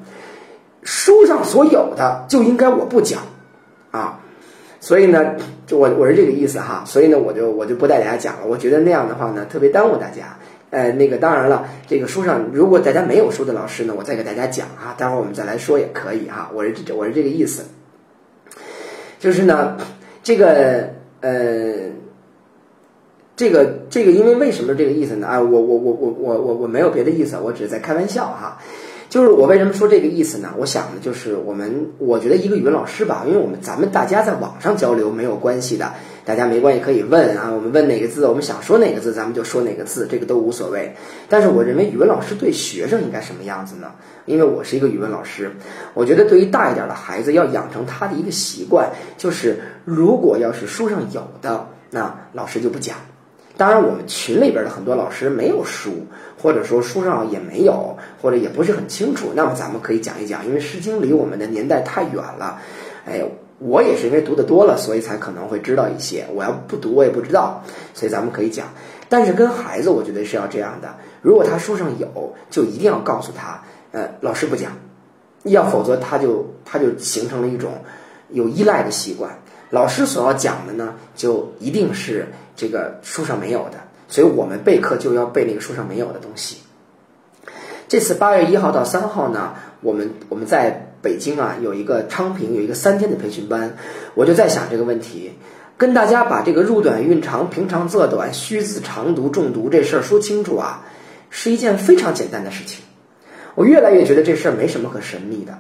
[0.83, 3.23] 书上所有的就应该我不讲
[3.91, 4.21] 啊，
[4.81, 5.35] 所以呢，
[5.67, 8.47] 就我我是这个意思哈，所以呢，我就我就不带大家讲了。
[8.47, 10.37] 我觉得那样的话呢，特别耽误大家。
[10.71, 16.51] 呃，那个当然了，这个书上如果大家没有书的老师呢，我再给大家讲哈，待会儿我们再来说也可以哈。
[16.55, 17.65] 我是这我是这个意思。
[19.19, 19.79] 就是呢，
[20.23, 20.91] 这个
[21.23, 21.89] 呃，
[23.39, 25.29] 这个这个，因为为什么这个意思呢？
[25.29, 28.59] 啊，我我我我我我我没有别的意思，我只是在开玩笑哈。
[29.09, 30.53] 就是我为什么说这个意思呢？
[30.59, 40.93] 我想的就是我们，我觉得一个语文老师吧，因为我们咱们大家在网上交流没有关系的，大家没关系可以问啊，我们问哪个字，我们想说哪个字，咱们就说哪个字，这个都无所谓。
[41.29, 43.93] 但是我认为语文老师对学生应该什么样子呢？
[44.27, 45.53] 因为我是一个语文老师，
[45.95, 52.97] 我觉得对于大一点的孩子，要养成他的一个习惯，就是如果要是书上有的，那老师就不讲。
[53.59, 55.91] 当然，我们群里边的很多老师没有书，
[56.41, 59.33] 或者说书上也没有，或者也不是很清楚。
[59.35, 62.61] 那么咱们可以讲一讲，因为《诗经》离我们的年代太远了。
[63.05, 63.21] 哎，
[63.59, 66.25] 我也是因为读的多了，所以才可能会知道一些。
[66.33, 67.65] 我要不读，我也不知道。
[67.95, 68.69] 所以咱们可以讲，
[69.09, 70.95] 但是跟孩子，我觉得是要这样的。
[71.21, 74.71] 如果他书上有，就一定要告诉他，呃，老师不讲，
[75.43, 77.73] 要否则他就他就形成了一种
[78.31, 79.37] 有依赖的习惯。
[79.71, 86.59] 老师所要讲的呢，就一定是这个书上没有的，所以我们备课就要备那个书上没有的东西。
[87.87, 93.77] 这次八月一号到三号呢，我们我们在北京啊有一个昌平有一个三天的培训班，
[94.15, 95.33] 我就在想这个问题，
[95.77, 100.85] 跟大家把这个入短运长、平长仄短、虚字长读重读这事儿说清楚啊，
[101.31, 102.85] 是一件非常简单的事情。
[103.55, 105.57] 我越来越觉得这事儿没什么可神秘的。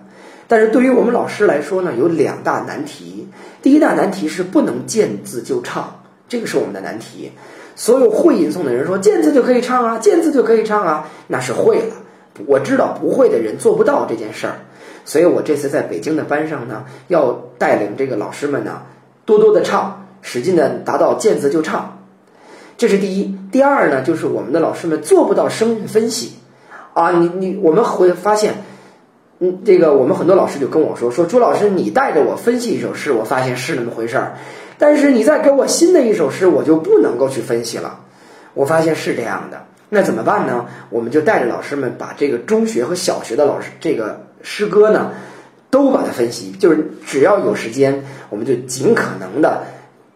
[0.49, 3.29] 但是对于我们老师来说呢，有两大难题。
[3.63, 5.98] 第一大难题是不能见字就唱，
[6.29, 7.33] 这个是我们的难题。
[7.75, 11.95] 所有会吟诵的人说见字就可以唱啊，见字就可以唱啊，那是会了。
[12.47, 14.55] 我知道不会的人做不到这件事儿，
[15.05, 18.83] 所以我这次在北京的班上呢，要带领这个老师们呢，
[19.25, 21.99] 多多的唱，使劲的达到见字就唱。
[22.77, 23.37] 这是第一。
[23.51, 26.35] 第二呢，就是我们的老师们做不到声韵分析
[26.95, 28.55] 啊，你你我们会发现。
[29.41, 34.35] 嗯，这个我们很多老师就跟我说说朱老师，你带着我分析一首诗，我发现是那么回事儿。
[34.79, 38.01] 但是你再给我新的一首诗，我就不能够去分析了。
[38.55, 40.67] 我发现是这样的，那怎么办呢？
[40.91, 45.13] 我们就带着老师们把这个中学和小学的老师这个诗歌呢，
[45.71, 49.63] 都把它分析，就是只要有时间，我们就尽可能的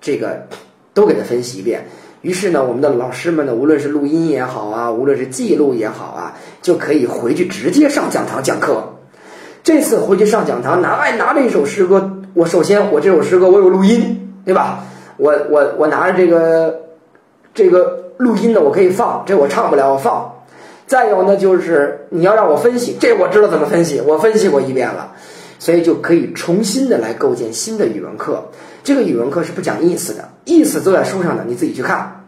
[0.00, 0.48] 这个
[0.94, 1.86] 都给它分析一遍。
[2.22, 8.91] 于是呢，我们的老师们呢，无论是录音也好啊，无论是记录也好啊，就可以回去直接上讲堂讲课。
[9.62, 14.80] 这次回去上讲堂，拿来拿着一首诗歌，我首先我这首诗歌我有录音，对吧？
[15.18, 16.80] 我我我拿着这个
[17.54, 20.28] 这个录音的，我可以放，这我唱不了，我放。
[20.86, 25.12] 再有呢，就是你要让我分析，这我知道怎么分析，我分析过一遍了，
[25.60, 28.42] 所以就可以重新的来构建新的语文课。
[28.82, 32.24] 这个语文课是不讲意思的，意思都在书上的，你自己去看。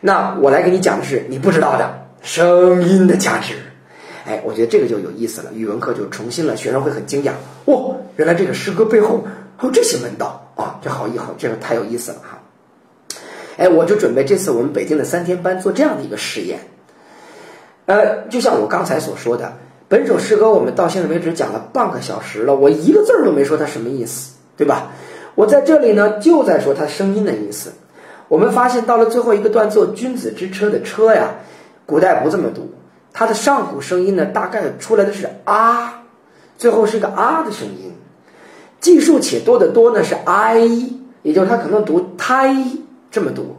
[0.00, 3.54] 那我来给你讲的是你不知道的声音的价值。
[4.26, 7.32] 哎，我觉得这个就有意思了，语文课就重新了，学生会很惊讶，
[7.66, 9.24] 哇，原来这个诗歌背后
[9.56, 12.38] 还有这些门道啊，这好意好这个太有意思了哈。
[13.56, 16.60] 哎，我就准备这次我们北京的三天班做这样的一个实验。
[17.86, 19.52] 呃，就像我刚才所说的，
[19.88, 24.92] 本首诗歌我们到现在为止讲了半个小时了，我一个字儿都没说它什么意思，对吧？
[25.34, 27.72] 我在这里呢，就在说它声音的意思。
[28.28, 31.34] 我们发现到了最后一个段做“君子之车”的“车”呀，
[31.84, 32.70] 古代不这么读，
[33.12, 36.02] 它的上古声音呢，大概出来的是啊，
[36.56, 37.94] 最后是个啊的声音。
[38.80, 40.66] 计数且多的多呢是 i，
[41.22, 42.56] 也就是它可能读胎
[43.10, 43.56] 这么读。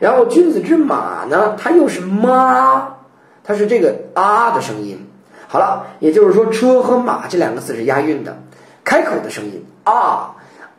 [0.00, 2.96] 然后“君子之马”呢，它又是妈，
[3.44, 5.06] 它是这个啊的声音。
[5.46, 8.38] 好了，也就是说“车”和“马”这两个字是押韵的，
[8.82, 10.34] 开口的声音啊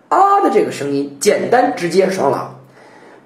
[0.09, 2.55] 啊的这个声音简单直接爽朗。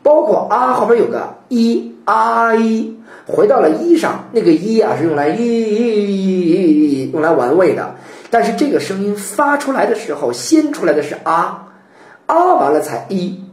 [0.04, 7.98] 包括啊后边有个一啊一，回到了一上，那个一啊是用来一一一一一用来玩味的，
[8.32, 11.68] 但是这个声音发出来的时候，先出来的是啊
[12.26, 13.44] 啊，完了才一，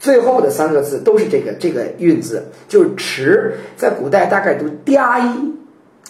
[0.00, 5.52] 最后的三个字都是这个这个韵字，就是迟，在古代大概读嗲一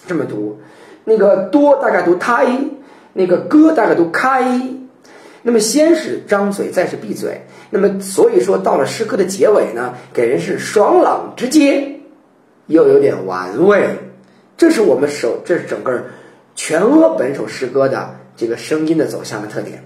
[0.06, 0.60] 这么读，
[1.02, 2.70] 那个多大概读他一，
[3.14, 4.60] 那个歌大概读开，
[5.42, 7.42] 那么先是张嘴，再是闭嘴。
[7.68, 11.95] 那么，所以说到了诗歌的结尾呢，给人是爽朗直接，
[12.66, 13.88] 又有点玩味。
[14.56, 16.02] 这是我们首，这是整个
[16.54, 19.82] 全俄本首诗歌的这个声音的走向的特点。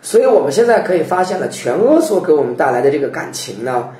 [0.00, 3.90] 所以我们现在可以发现了，全俄所给我们带来的这个感情呢，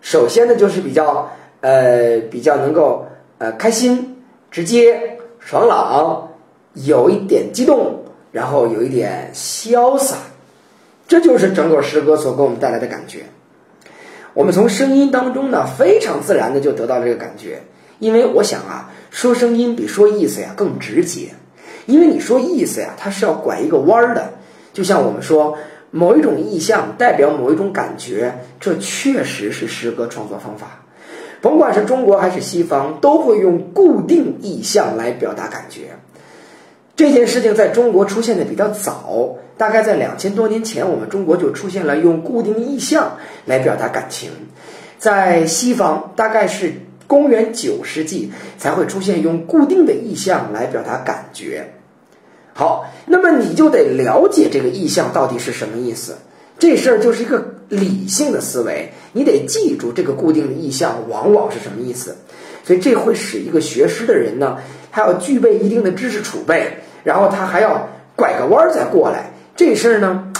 [0.00, 1.30] 首先呢就是比较
[1.62, 3.06] 呃比较能够
[3.38, 6.28] 呃开心、直接、爽朗，
[6.74, 10.16] 有一点激动，然后有一点潇洒。
[11.08, 13.24] 这就是整首诗歌所给我们带来的感觉。
[14.38, 17.60] 我们从声音当中呢，非常自然的就得到这个感觉。
[17.98, 21.30] 因为我想啊，说声音比说意思呀更直接。
[21.86, 24.34] 因为你说意思呀，它是要拐一个弯儿的。
[24.72, 25.58] 就像我们说
[25.90, 30.84] 某一种意象代表某一种感觉，这确实是诗歌创作方法。
[31.40, 35.96] 甭管是中国还是西方，都会用固定意象来表达感觉。
[36.98, 44.32] 这件事情在中国出现的比较早，大概在两千多年前，我们中国就出现了用固定意象来表达感情。
[44.98, 46.72] 在西方，大概是
[47.06, 51.72] 公元九世纪才会出现用固定的意象来表达感觉。
[52.52, 56.16] 好，那么你就得了解这个意象到底是什么意思。
[56.58, 62.16] 这事儿就是一个理性的思维，你得记住这个固定的意象往往是什么意思。
[62.64, 64.58] 所以这会使一个学诗的人呢，
[64.90, 66.72] 他要具备一定的知识储备。
[67.04, 70.32] 然后他还要拐个弯儿再过来，这事儿呢，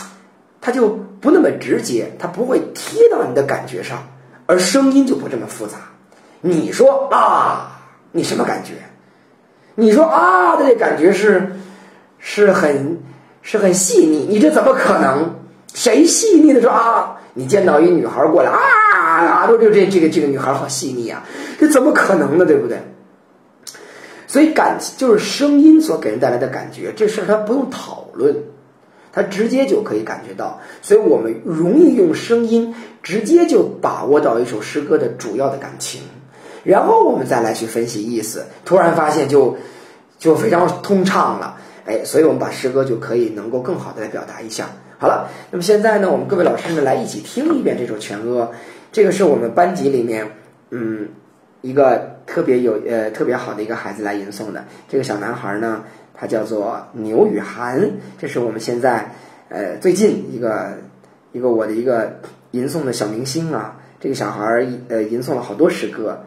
[0.60, 0.88] 他就
[1.20, 3.98] 不那么直接，他不会贴到你的感觉上，
[4.46, 5.76] 而声音就不这么复杂。
[6.40, 7.80] 你说啊，
[8.12, 8.74] 你什么感觉？
[9.74, 11.52] 你说啊的这感觉是
[12.18, 13.00] 是很
[13.42, 15.34] 是很细腻，你这怎么可能？
[15.74, 17.14] 谁细腻的说啊？
[17.34, 21.22] 你见到一女孩过来啊啊，都就这这个这个女孩好细腻啊，
[21.60, 22.44] 这怎么可能呢？
[22.44, 22.80] 对不对？
[24.28, 28.36] 所以感就是声音所给人带来的感觉，这事儿他不用讨论，
[29.10, 30.60] 他直接就可以感觉到。
[30.82, 36.02] 所以我们容易用声音直接就把握到一首诗歌的主要的感情，
[36.62, 39.56] 然后我们再来去分析意思，突然发现就
[40.18, 41.56] 就非常通畅了。
[41.86, 44.68] 哎，所以我们把诗歌就可以能够更好的来表达一下。
[44.98, 48.50] 好了，那么现在呢，我们各位老师呢来一起听一遍这首全阿，
[48.92, 50.30] 这个是我们班级里面
[50.68, 51.08] 嗯。
[51.68, 59.14] 一个特别有呃特别好的一个孩子来吟诵的这个小男孩呢，他叫做牛雨涵，这是我们现在
[59.50, 60.78] 呃最近一个
[61.32, 62.20] 一个我的一个
[62.52, 63.76] 吟诵的小明星啊。
[64.00, 66.24] 这个小孩呃吟诵了好多诗歌，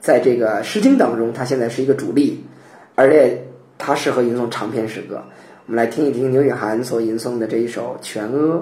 [0.00, 2.46] 在这个《诗经》当中，他现在是一个主力，
[2.94, 3.44] 而且
[3.76, 5.22] 他适合吟诵长篇诗歌。
[5.66, 8.56] 我们来听一听牛雨涵所吟诵的这一首《全阿》。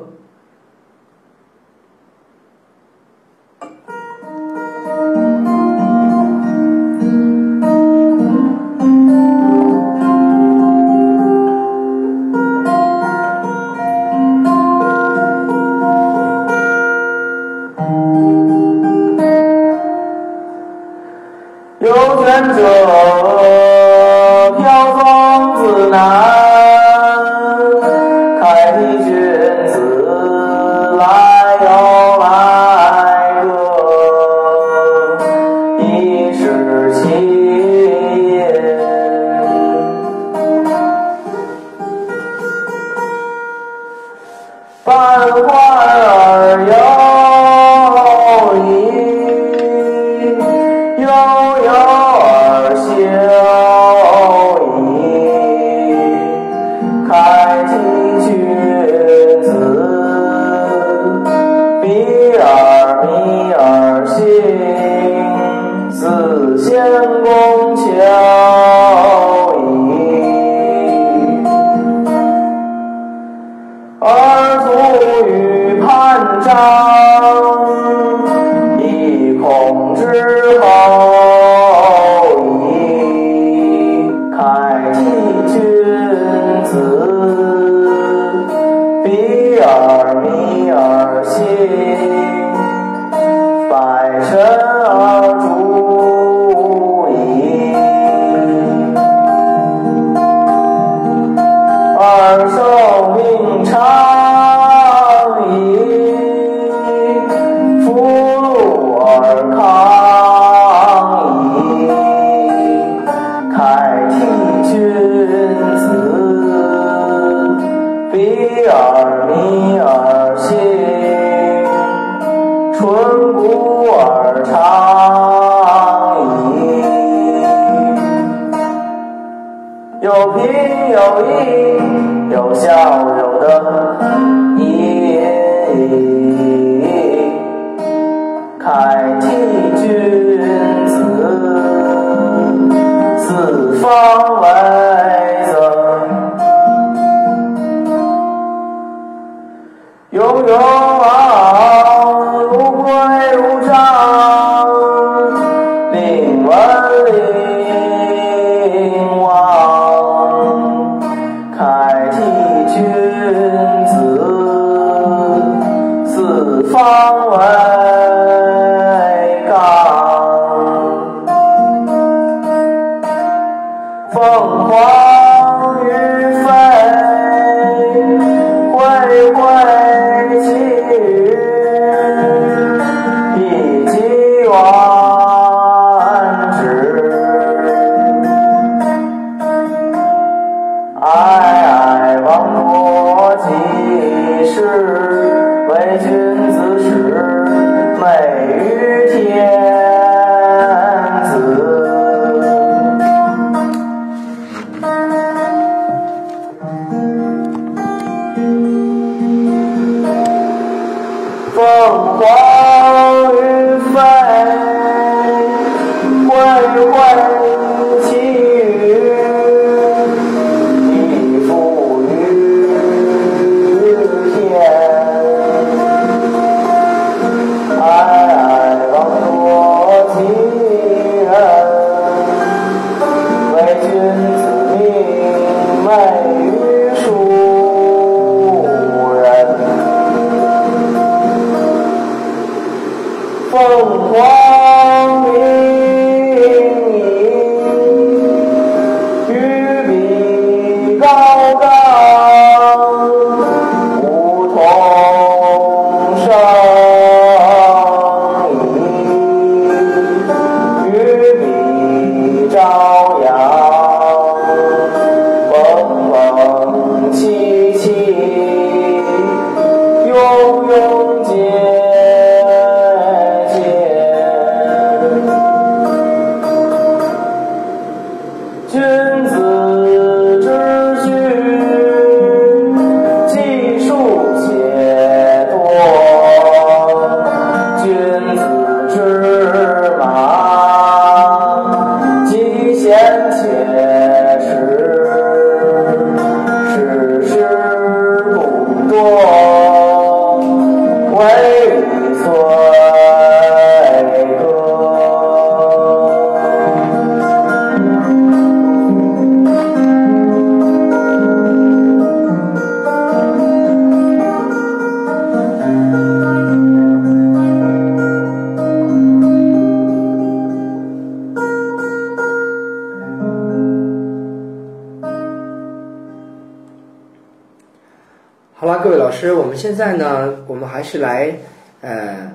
[329.66, 331.34] 现在呢，我们还是来
[331.80, 332.30] 呃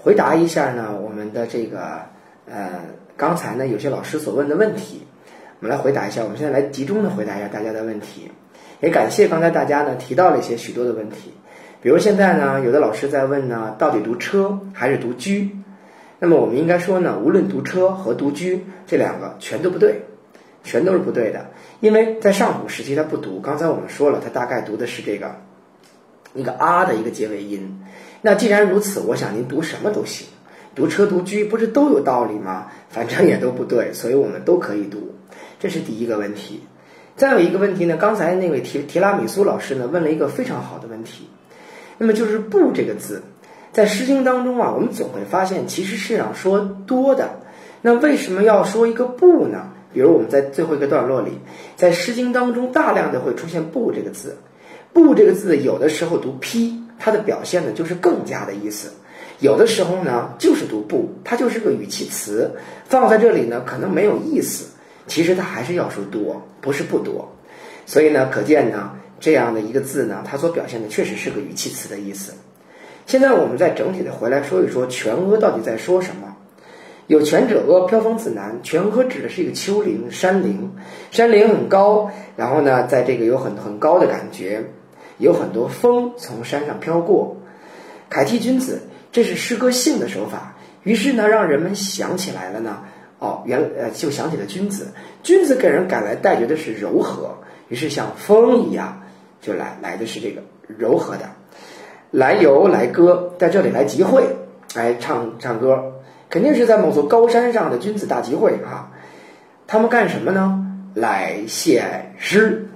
[0.00, 2.02] 回答一下呢我们的这个
[2.48, 2.70] 呃
[3.16, 5.04] 刚才呢有些老师所问的问题，
[5.58, 6.22] 我们来回答一下。
[6.22, 8.30] 我们现在来集中的回答一下大家的问题，
[8.78, 11.34] 也感谢刚才大家呢提到了一些许多的问题，
[11.82, 15.50] 比如现在呢有的老师在问呢，到底读车还是读居？
[16.20, 20.00] 那么我们应该说呢，无论读车和读居这两个全都不对，
[20.62, 21.44] 全都是不对的，
[21.80, 25.34] 因为在上古时期它不读，刚才我们说了，它大概读的是这个
[26.38, 27.80] 一个啊的一个结尾音。
[28.22, 30.26] 那既然如此，我想您读什么都行，
[30.74, 32.68] 读车读居不是都有道理吗？
[32.88, 35.14] 反正也都不对，所以我们都可以读，
[35.58, 36.62] 这是第一个问题。
[37.16, 41.28] 再有一个问题呢，刚才那位提提拉米苏老师呢问了一个非常好的问题，
[41.98, 43.22] 那么就是“不”这个字。
[43.72, 47.40] 在《诗经》当中啊，我们总会发现其实是想说多的，
[47.82, 49.70] 那为什么要说一个不呢？
[49.92, 51.38] 比如我们在最后一个段落里，
[51.76, 54.36] 在《诗经》当中大量的会出现“不”这个字
[54.92, 58.88] ，“不”这个字有的时候读“批”，它的表现呢就是更加的意思；
[59.40, 62.50] 有的时候呢就是读“不”，它就是个语气词，
[62.84, 64.70] 放在这里呢可能没有意思，
[65.06, 67.34] 其实它还是要说多，不是不多。
[67.86, 72.34] 所以呢，可见呢这样的一个字呢，它所表现的确实是个语气词的意思。
[73.06, 76.36] 现在我们再整体的回来说一说全阿到底在说什么？
[77.06, 78.60] 有泉者阿，飘风自南。
[78.62, 80.70] 全阿指的是一个丘陵、山陵，
[81.10, 84.62] 山陵很高，然后呢，在这个有很很高的感觉，
[85.18, 87.36] 有很多风从山上飘过。
[88.08, 88.80] 凯替君子，
[89.12, 92.78] 这是诗歌性的手法，于是呢，让人们想起来了呢，
[93.18, 94.88] 哦，原呃就想起了君子，
[95.22, 97.36] 君子给人感来带觉的是柔和，
[97.68, 99.02] 于是像风一样，
[99.42, 101.28] 就来来的是这个柔和的。
[102.10, 104.24] 来游来歌，在这里来集会，
[104.74, 105.92] 来唱唱歌，
[106.30, 108.90] 肯定是在某座高山上的君子大集会啊。
[109.66, 110.64] 他们干什么呢？
[110.94, 112.66] 来献诗。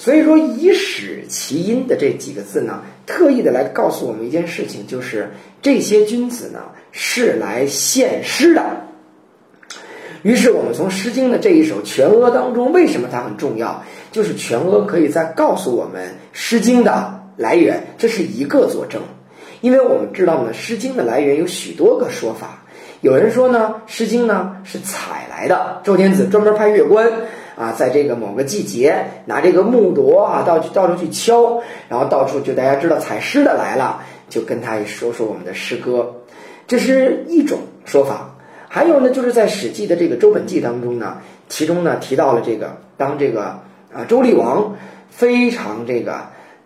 [0.00, 5.28] 所以说，以史其因的这几个字呢，特意的来告诉我们一件事情，就是
[5.60, 6.60] 这些君子呢
[6.92, 8.62] 是来献诗的。
[10.22, 13.82] 于是，我们从《诗经》的这一首《全阿》当中，为什么它很重要？
[14.12, 17.16] 就是《全阿》可以再告诉我们《诗经》的。
[17.36, 19.00] 来源，这是一个佐证，
[19.60, 22.64] 因为我们知道呢，《诗经》的来源有许多个说法。
[23.00, 27.08] 有人说呢，《诗经》呢是采来的，周天子专门派乐官
[27.58, 36.14] 啊，在这个某个季节拿这个木铎啊，到到处去敲，然后到处就大家知道采诗的来了，就跟他说说我们的诗歌，
[36.68, 38.34] 这是一种说法。
[38.68, 43.42] 还有呢，就是在《史记》的这个《周本纪》当中呢，其中呢提到了这个，当这个
[43.92, 44.76] 啊周厉王
[45.10, 46.20] 非常这个。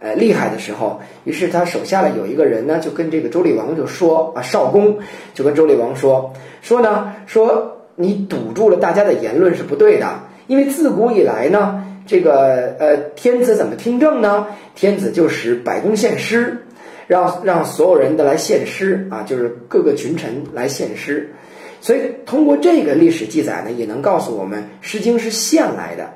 [0.04, 4.98] 呃，厉害的时候，于是他手下的有一个人呢，就跟这个周厉王就说啊，少公
[5.32, 10.18] 就跟周厉王说说呢，说你堵住了大家的言论是不对的，
[10.52, 14.46] 因为自古以来呢，这个呃，天子怎么听政呢？
[14.74, 16.58] 天子就使百公献诗，
[17.06, 21.32] 让让所有人的来献诗啊，就是各个群臣来献诗，
[21.80, 26.06] 所以通过这个历史记载呢，也能告诉我们《诗经》是献来的。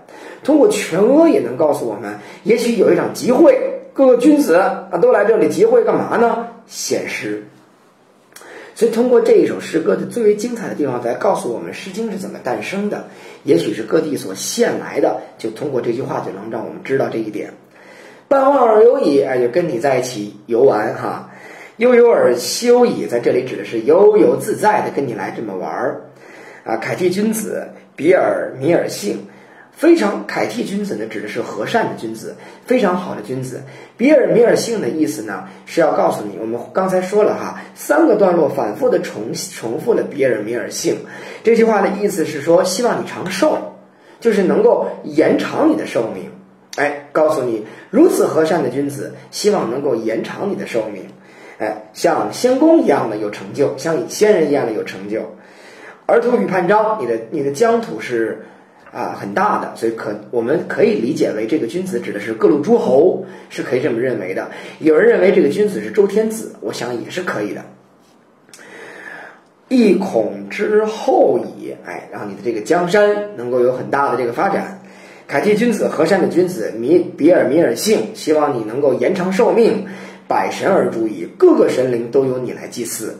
[0.44, 3.58] 通过全阿也能告诉我们，也许有一场集会。
[3.94, 6.46] 各个君子啊，都来这里集会干嘛呢？
[6.66, 7.42] 献诗。
[8.76, 13.06] 所以通过这一首诗歌的最为精彩的地方，来告诉我们《诗经》是怎么诞生的。
[13.42, 17.54] 也许是各地所献来的，就通过这句话就能让我们知道这一点。
[18.28, 21.30] 半望而游矣，哎，就跟你在一起游玩哈。
[21.78, 26.02] 悠游而休矣，在这里指的是悠游自在的跟你来这么玩儿
[26.62, 26.76] 啊。
[26.76, 27.66] 凯蒂君子，
[27.96, 29.26] 比尔米尔性。
[29.76, 33.62] 非常凯替君子呢，指的是和善的君子，非常好的君子。
[33.94, 40.96] 比尔米尔性的意思呢，是要告诉你，我们刚才说了哈，三个段落反复的重重复了比尔米尔性
[41.44, 43.58] 这句话的意思是说，希望你长寿，
[44.18, 46.24] 就是能够延长你的寿命。
[46.76, 51.04] 哎，告诉你，如此和善的君子，希望能够延长你的寿命。
[51.58, 55.36] 哎，像仙公一样的有成就，像仙人一样的有成就。
[56.06, 58.46] 而土与判章，你的你的疆土是。
[58.96, 64.50] 啊，很大的，所以可我们可以理解为这个君子指的是各路诸侯，是可以这么认为的。
[64.78, 67.62] 有人认为这个君子是周天子，我想也是可以的。
[69.68, 74.80] 一孔之后矣，哎，让你的这个江山能够有很大的这个发展。
[75.26, 79.84] 凯替君子，和善的君子，米比尔米尔姓，希望你能够延长寿命，
[80.26, 83.14] 百神而主矣，各个神灵都由你来祭祀。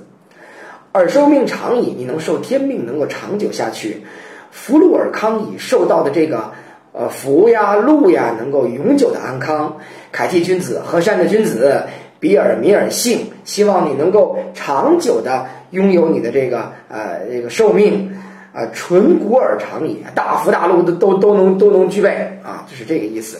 [0.93, 4.03] 而寿命长矣，你能受天命，能够长久下去。
[4.51, 6.51] 福禄尔康以，受到的这个，
[6.93, 9.77] 呃，福呀、禄呀，能够永久的安康。
[10.13, 11.83] 凯替君子，和善的君子，
[12.19, 18.11] 比尔米尔姓，希望你能够长久的拥有你的这个，呃，这个寿命，
[18.55, 22.11] 啊，纯古尔长也，大福大禄都都都能都能具备
[22.43, 23.39] 啊，就是这个意思。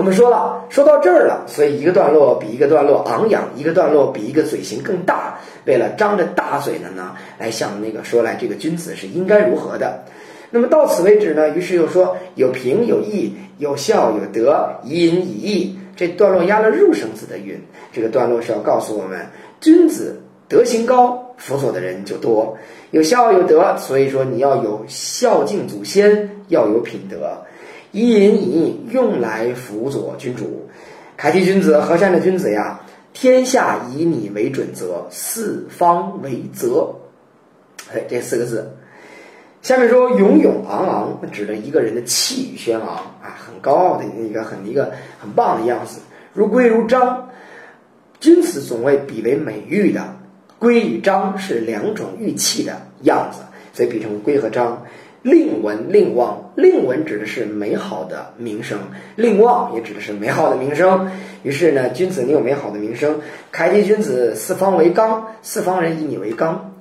[0.00, 5.38] 我们说了，说到这儿了，所以一个段落比一个段落昂扬，一个段落比一个嘴型更大。
[5.66, 10.02] 为了张着大嘴的呢，来向那个说来这个君子是应该如何的。
[10.50, 15.78] 那么到此为止呢，于是又说有平有义，有孝有德，以隐以义。
[15.94, 19.26] 这段落押了入声字的韵，这个段落是要告诉我们，
[19.60, 22.56] 君子德行高，辅佐的人就多；
[22.90, 27.36] 有孝有德，所以说你要有孝敬祖先，要有品德。
[27.92, 30.68] 以隐以义，用来辅佐君主。
[31.16, 32.80] 楷体君子，和善的君子呀，
[33.12, 36.94] 天下以你为准则，四方为泽。
[37.92, 38.76] 哎，这四个字。
[39.60, 42.88] 下面说勇勇昂昂，指的一个人的气宇轩昂
[43.20, 46.00] 啊，很高傲的一个很一个很棒的样子。
[46.32, 47.28] 如归如章，
[48.20, 50.16] 君子总为比为美玉的，
[50.58, 53.40] 归与章是两种玉器的样子，
[53.74, 54.82] 所以比成龟和章。
[55.22, 58.78] 令文令望，令文指的是美好的名声，
[59.16, 61.10] 令望也指的是美好的名声。
[61.42, 66.74] 于是呢，君子你有美好的名声，楷体君子四方为纲，四方人以你为纲。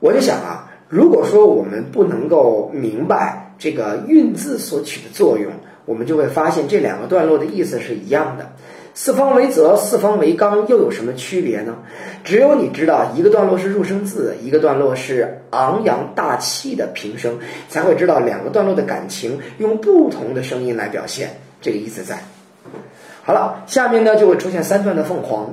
[0.00, 0.70] 我就想啊。
[0.86, 5.50] 如果说我们不能够明白这个运字所起的作用，
[5.86, 8.52] 我们就会发现这两个段落的意思是一样的。
[8.94, 11.76] 四方为泽，四方为纲，又有什么区别呢？
[12.22, 17.36] 只有你知道一个段落是入声字，一个段落是昂扬大气的平声，
[17.68, 21.28] 才会知道两个段落的感情用不同的声音来表现，
[21.60, 22.16] 这个意思在。
[23.24, 25.52] 好了，下面呢就会出现三段的凤凰，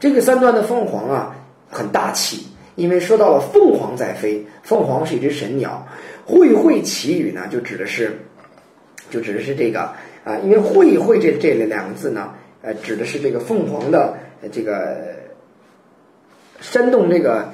[0.00, 1.36] 这个三段的凤凰啊
[1.68, 2.46] 很大气。
[2.74, 5.84] 因为说到了凤凰在飞，凤凰是一只神鸟，
[6.24, 8.16] 会会其语呢，就指的是，
[9.10, 9.80] 就指的是这个
[10.24, 12.32] 啊，因为会会这这两个字呢，
[12.74, 14.14] 指的是这个凤凰的
[14.52, 14.96] 这个
[16.60, 17.48] 扇动这个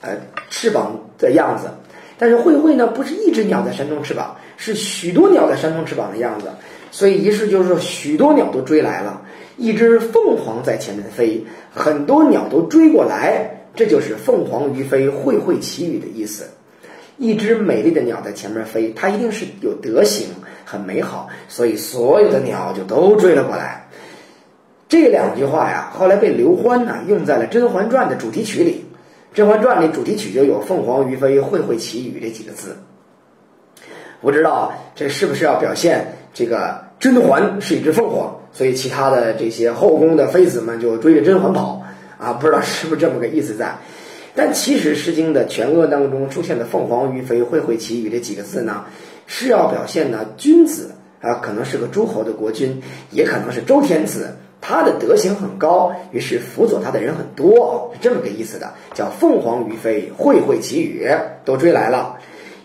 [0.00, 0.16] 呃
[0.48, 1.70] 翅膀的样子，
[2.18, 6.50] 但是会会呢，不是一只鸟在扇动翅膀，是许多鸟在扇动翅膀的样子，
[6.90, 9.22] 所以于是就是说许多鸟都追来了，
[9.56, 13.56] 一只凤凰在前面飞，很多鸟都追过来。
[13.72, 16.50] 这就是凤凰于飞，会会其语的意思。
[17.18, 20.26] 一只美丽的鸟在前面飞，它一定是有德行，
[20.64, 23.86] 很美好，所以所有的鸟就都追了过来。
[24.90, 28.84] 这两句话呀，后来被刘欢呢用在了《甄嬛传》的主题曲里，
[29.36, 32.76] 《甄嬛传》里主题曲就有“凤凰于飞，会会其羽”这几个字。
[34.20, 41.80] 不知道这是不是要表现这个甄嬛是一只凤凰，所以其他的这些后宫的妃子们就追着甄嬛跑。
[42.18, 43.72] 啊，不知道是不是这么个意思在，
[44.34, 48.84] 但其实《诗经》的全谔当中出现的“凤凰于飞，会会其羽”这几个字呢，
[49.26, 52.82] 是要表现呢君子啊，可能是个诸侯的国君，
[53.12, 61.08] 也可能是周天子，他的德行很高，于是辅佐他的人很多，是这么个意思的，叫“凤凰于飞，会会其羽”，
[61.44, 62.18] 都追来了。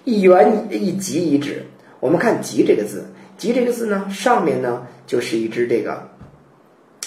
[0.03, 1.65] 一元一吉一指，
[1.99, 3.05] 我们看“吉”这个字
[3.37, 6.09] ，“吉”这个字呢，上面呢就是一只这个，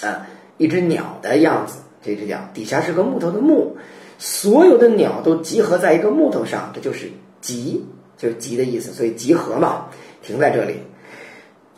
[0.01, 0.25] 呃，
[0.57, 1.79] 一只鸟的样子。
[2.01, 3.75] 这只鸟底下是个木头的木，
[4.17, 7.09] 所有的鸟都集合在一个木头上，这就是
[7.41, 7.85] 集，
[8.17, 8.93] 就是集的意思。
[8.93, 9.87] 所以集合嘛，
[10.23, 10.75] 停在这里，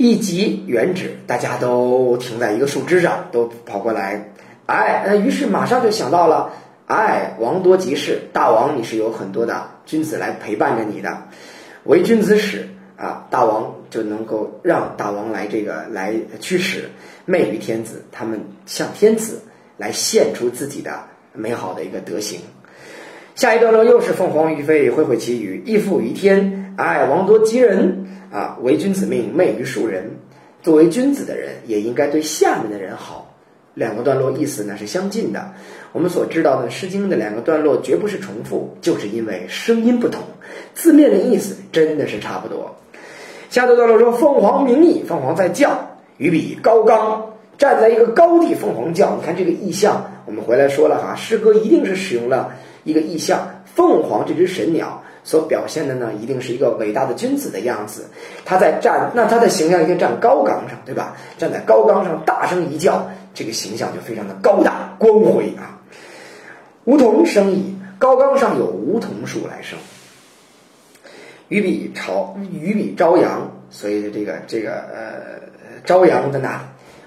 [0.02, 4.34] 一集原指大家都停在一个树枝上，都跑过来。
[4.66, 6.52] 哎，那于是马上就想到了，
[6.88, 11.16] 哎，王多吉士，大王你是有很多的君子来陪伴着你的，
[11.84, 16.90] 为君子使啊，大王就能够让大王来这个来驱使，
[17.26, 19.40] 媚于天子，他们向天子。
[19.78, 20.92] 来献出自己的
[21.34, 22.40] 美好的一个德行。
[23.34, 26.61] 下一段落又是凤凰于飞，会会其语，义复于天。
[26.78, 30.12] 哎，王多吉人啊，为君子命，媚于庶人。
[30.62, 33.34] 作为君子的人，也应该对下面的人好。
[33.74, 35.54] 两个段落意思呢是相近的。
[35.92, 40.22] 我们所知道的《诗经》的两个段落绝不是重复，就是因为声音不同，
[40.74, 42.76] 字面的意思真的是差不多。
[43.50, 47.28] 下个段落说凤凰鸣翼，凤凰在叫，于彼高冈。
[47.58, 49.16] 站在一个高地，凤凰叫。
[49.16, 58.06] 你看这个意象，我们回来说了哈，诗歌一定是使用了一个意象，凤凰这只神鸟所表现的呢，一定是一个伟大的君子的样子。
[58.44, 61.16] 他在站，那他的形象一定站高岗上，对吧？
[61.38, 65.80] 站在高岗上大声一叫，这个形象就非常的高大光辉啊。
[66.86, 69.78] 梧桐生矣，高岗上有梧桐树来生。
[71.50, 75.42] 于彼朝，于彼朝阳，所以这个这个呃，
[75.86, 76.64] 朝阳在哪里？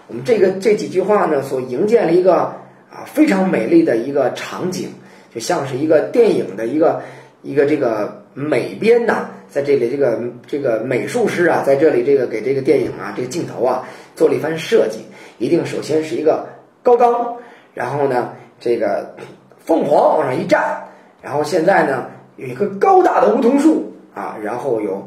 [0.07, 4.91] 我们这个这几句话呢，所营建了一个啊非常美丽的一个场景，
[5.35, 7.03] 就像是一个电影的一个
[7.45, 13.87] 一个这个美编呐，在这里这个这个美术师啊，在这里这个给这个电影啊这个镜头啊
[14.17, 15.01] 做了一番设计，
[15.39, 16.49] 一定首先是一个
[16.83, 17.37] 高岗，
[17.75, 19.15] 然后呢这个
[19.61, 20.89] 凤凰往上一站，
[21.23, 25.07] 然后现在呢有一棵高大的梧桐树啊，然后有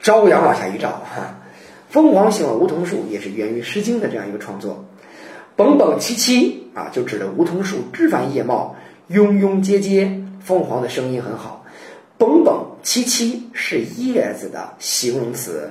[0.00, 1.38] 朝阳往下一照哈。
[1.88, 4.84] 凤凰喜欢梧桐树也是源于《诗经》的这样一个创作。
[5.54, 8.76] 蹦蹦萋萋啊，就指的梧桐树枝繁叶茂，
[9.06, 11.64] 拥拥结结，凤凰的声音很好。
[12.16, 15.70] 蹦蹦萋萋是叶子的形容词，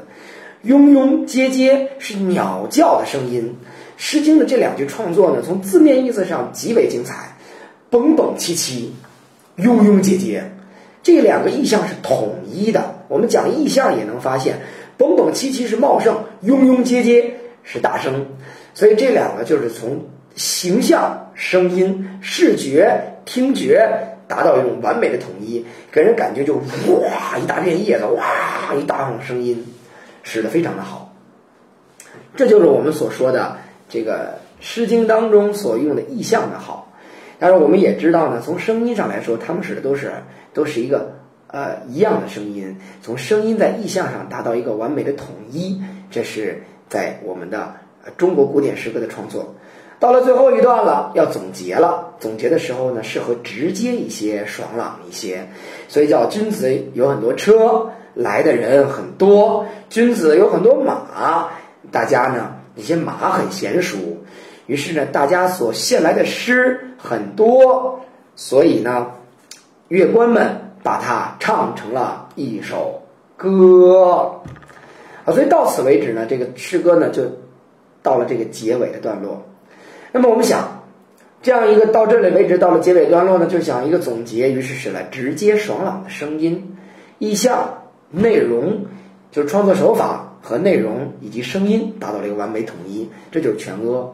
[0.63, 3.55] 雍雍结结是鸟叫的声音。
[3.95, 7.38] 《诗经》的这两句创作呢，从字面意思上极为精彩。
[7.89, 8.89] 蹦蹦萋萋，
[9.55, 10.43] 雍雍结结，
[11.01, 12.93] 这两个意象是统一的。
[13.07, 14.59] 我们讲意象也能发现，
[14.97, 18.26] 蹦蹦萋萋是茂盛，雍雍结结是大声。
[18.73, 20.05] 所以这两个就是从
[20.36, 23.89] 形象、声音、视觉、听觉
[24.28, 29.65] 达到一种完美的统一，给人感觉就哇一大片叶子，哇一大放声音，
[30.23, 31.13] 使得非常的好。
[32.36, 33.57] 这就是我们所说的
[33.88, 36.91] 这个《诗经》当中所用的意象的好。
[37.39, 40.11] 当然，我们也知道呢，从声音上来说，他们使的都是
[40.53, 41.15] 都是一个
[41.47, 47.76] 呃一样的声音，从声音在意象上达到一个完美的统一，这是在我们的。
[48.17, 49.55] 中国古典诗歌的创作，
[50.00, 52.14] 到了最后一段了，要总结了。
[52.20, 55.48] 总结的时候呢，适合直接一些、爽朗一些，
[55.88, 61.50] 所以叫君子有很多车，来的人很多；君子有很多马，
[61.91, 63.98] 大家呢那些马很娴熟。
[64.68, 68.00] 于是呢，大家所献来的诗很多，
[68.36, 69.08] 所以呢，
[69.88, 73.02] 乐官们把它唱成了一首
[73.38, 74.41] 歌。
[75.24, 77.24] 啊，所以到此为止呢，这个诗歌呢就。
[78.04, 79.43] 到了这个结尾的段落，
[80.16, 80.82] 那么我们想，
[81.41, 86.78] 这样一个到这里为止，到了结尾段落呢，就想一个总结，于是使了直接爽朗的声音、
[87.20, 88.86] 意象、内容，
[89.30, 94.09] 就是创作手法和内容以及声音达到了一个完美统一，这就是全阿。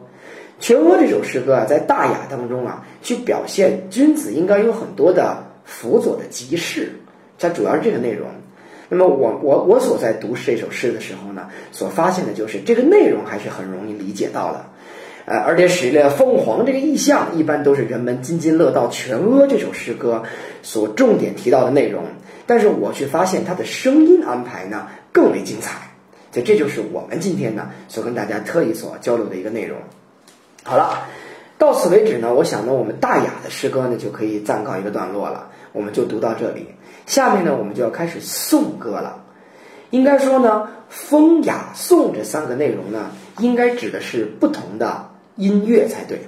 [0.58, 6.90] 全阿这首诗歌啊，在大雅当中啊，去表现君子应该有很多的辅佐的集市，
[7.38, 8.26] 它主要是这个内容。
[8.88, 14.66] 那么我我我所在读这首诗的时候呢，所发现的就是这个内容还是很容易理解到的，
[15.24, 20.22] 呃，而且使了凤凰这个意象，一般都是人们津津乐道《全阿》这首诗歌
[20.62, 22.04] 所重点提到的内容。
[22.44, 25.78] 但是我却发现它的声音安排呢更为精彩，
[26.32, 29.78] 所以这就是我们今天呢所跟大家特意所交流的一个内容。
[30.64, 31.06] 好了，
[31.56, 36.66] 到此为止呢，我想呢，我们大雅的诗歌呢就可以暂告一个段落了，我们就读到这里。
[37.06, 39.22] 下面呢，我们就要开始颂歌了。
[39.90, 46.20] 应该说呢，风雅颂这三个内容呢，应该指的是不同的音乐才对。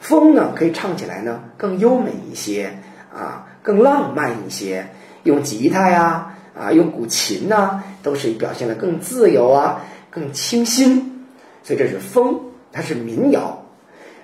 [0.00, 2.72] 风呢，可以唱起来呢更优美一些
[3.14, 4.88] 啊，更浪漫一些，
[5.22, 11.26] 用吉他呀啊，用古琴呐，都是表现的更自由啊，更清新。
[11.62, 12.40] 所以这是风，
[12.72, 13.64] 它是民谣。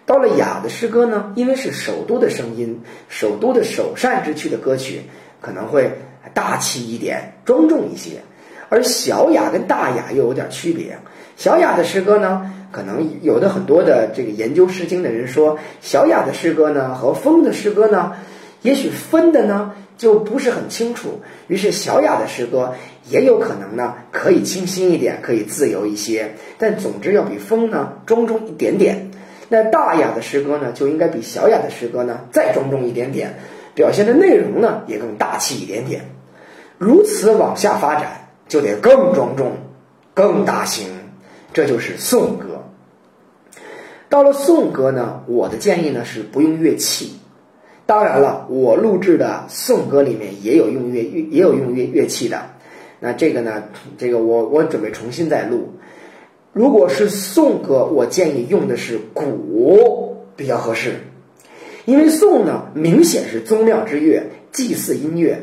[0.04, 5.02] 到了雅的诗歌呢，因为是首都的声音，首都的首善之区的歌曲。
[5.40, 5.88] 可能会
[6.34, 8.20] 大气一点、庄重一些，
[8.70, 10.98] 而小雅跟大雅又有点区别。
[11.38, 18.14] 小雅的诗歌呢，可能有的很多的这个研究《诗经》的人说，小雅的诗歌呢和风的诗歌呢，
[18.60, 21.20] 也许分的呢就不是很清楚。
[21.46, 22.74] 于是小雅的诗歌
[23.08, 29.12] 也有可能呢可以清新一点，可以自由一些，但总之要比风呢庄重一点点。
[29.48, 33.36] 那大雅的诗歌呢，就应该比小雅的诗歌呢再庄重一点点。
[33.74, 36.10] 表现的内容呢也更大气一点点，
[36.78, 39.52] 如此往下发展就得更庄重、
[40.14, 40.88] 更大型，
[41.58, 42.62] 这就是颂歌。
[44.08, 47.14] 到了颂歌呢，我的建议呢是不用乐器。
[47.84, 52.40] 当然了，我录制的颂歌里面也有用乐乐也有用乐乐器的。
[53.00, 53.64] 那这个呢，
[53.96, 55.72] 这个我我准备重新再录。
[56.52, 61.00] 如果是颂歌，我建议用的是鼓比较合适。
[61.86, 65.36] 因为颂呢，明显是宗庙之乐，祭祀音乐。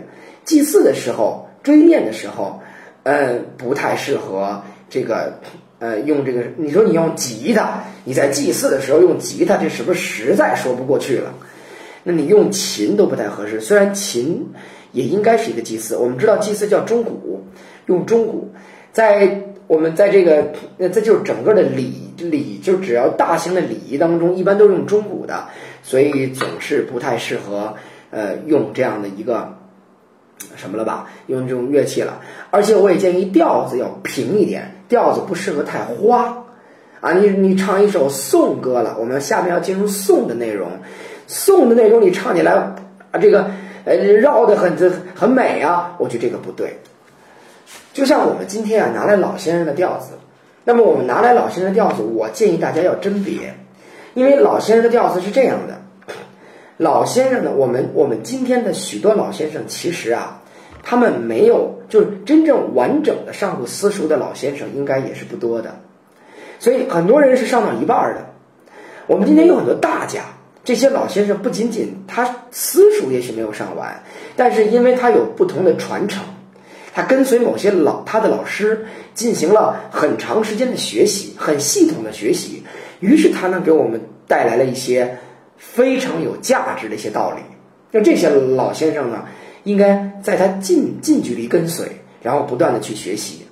[0.45, 2.61] 祭祀的时候，追念的时候，
[3.03, 5.41] 呃，不太适合这个，
[5.79, 6.43] 呃，用这个。
[6.57, 11.33] 你说你用吉他，你在祭祀的时候用吉他，这是不是实在说不过去了？
[12.03, 13.59] 那你用琴都不太合适。
[13.59, 14.47] 虽然琴
[14.91, 17.43] 也应该是一个祭祀，我们知道祭祀叫钟鼓，
[17.87, 18.51] 用钟鼓，
[18.91, 25.45] 在我们在这个，这就是整个的礼礼，就只要大型的礼仪当中，一般都是用钟鼓的。
[25.81, 27.75] 所以总是不太适合，
[28.11, 29.57] 呃，用这样的一个
[30.55, 31.09] 什么了吧？
[31.27, 32.21] 用这种乐器了。
[32.51, 36.43] 而且我也建议调子要平一点，调子不适合太花。
[37.01, 40.67] 啊，你你唱一首颂歌了，我们下面要进入颂的内容。
[41.27, 43.51] 颂的内容你唱起来啊，这个
[43.83, 46.79] 呃绕的很这很美啊，我觉得这个不对。
[47.93, 50.13] 就像我们今天啊拿来老先生的调子，
[50.63, 53.53] 那么我们拿来老先生的调子，我建议大家要甄别。
[54.15, 55.75] 因为老先生的调子是这样的，
[56.77, 60.41] 老先生呢，我们我们今天的许多老先生其实啊，
[60.87, 65.75] 他们没有就是真正完整的上过私塾的老先生，应该也是不多的。
[66.59, 68.23] 所以很多人是上到一半的。
[69.07, 70.21] 我们今天有很多大家，
[70.63, 74.01] 这些老先生不仅仅他私塾也许没有上完，
[74.35, 76.23] 但是因为他有不同的传承，
[76.93, 82.63] 他跟随某些老他的老师进行了很长时间的学习，很系统的学习，
[82.99, 85.17] 于是他呢给我们带来了一些
[85.57, 87.41] 非常有价值的一些道理。
[87.91, 89.25] 那这些老先生呢，
[89.65, 91.85] 应该在他近近距离跟随，
[92.21, 93.45] 然后不断的去学习，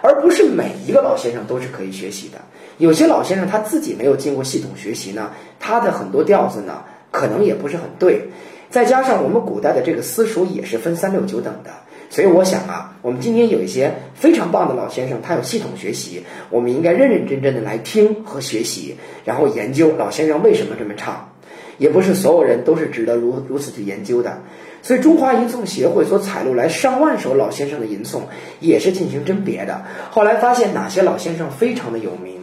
[0.00, 2.38] 而不是每一个老先生都是可以学习的。
[2.78, 8.28] 有些老先生他自己没有经过系统学习呢，他的很多调子呢可能也不是很对，
[8.68, 11.70] 再加上我们古代的这个私塾也是分三六九等的，
[12.10, 21.32] 所以我想啊，我们今天有一些非常棒的老先生，他有系统学习，我们应该认认真真的来听和学习，然后研究老先生为什么这么唱，
[21.78, 24.42] 也不是所有人都是值得如如此去研究的。
[24.84, 28.20] 所以中华吟诵协会所采录来上万首老先生的吟诵，
[28.60, 29.82] 也是进行甄别的。
[30.10, 32.34] 后来发现哪些老先生非常的有名。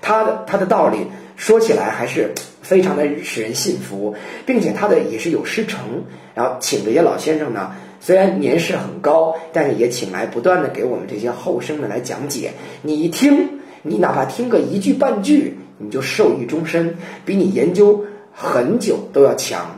[0.00, 0.98] 他的他的道理
[1.36, 2.32] 说起来还是
[2.62, 4.14] 非常的使人信服，
[4.46, 5.80] 并且他的也是有师承，
[6.34, 12.52] 然后请这些老先生呢，虽然年事很高，但是也请来不断的给我们这些后生们来讲解。
[12.80, 19.77] 你一听，你哪怕听个一句半句，你就受益终身，比你研究很久都要强。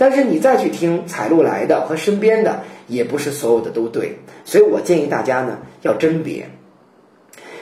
[0.00, 6.48] 但是你再去听采录来的和身边的，也不是所有的都对，所以我建议大家呢要甄别。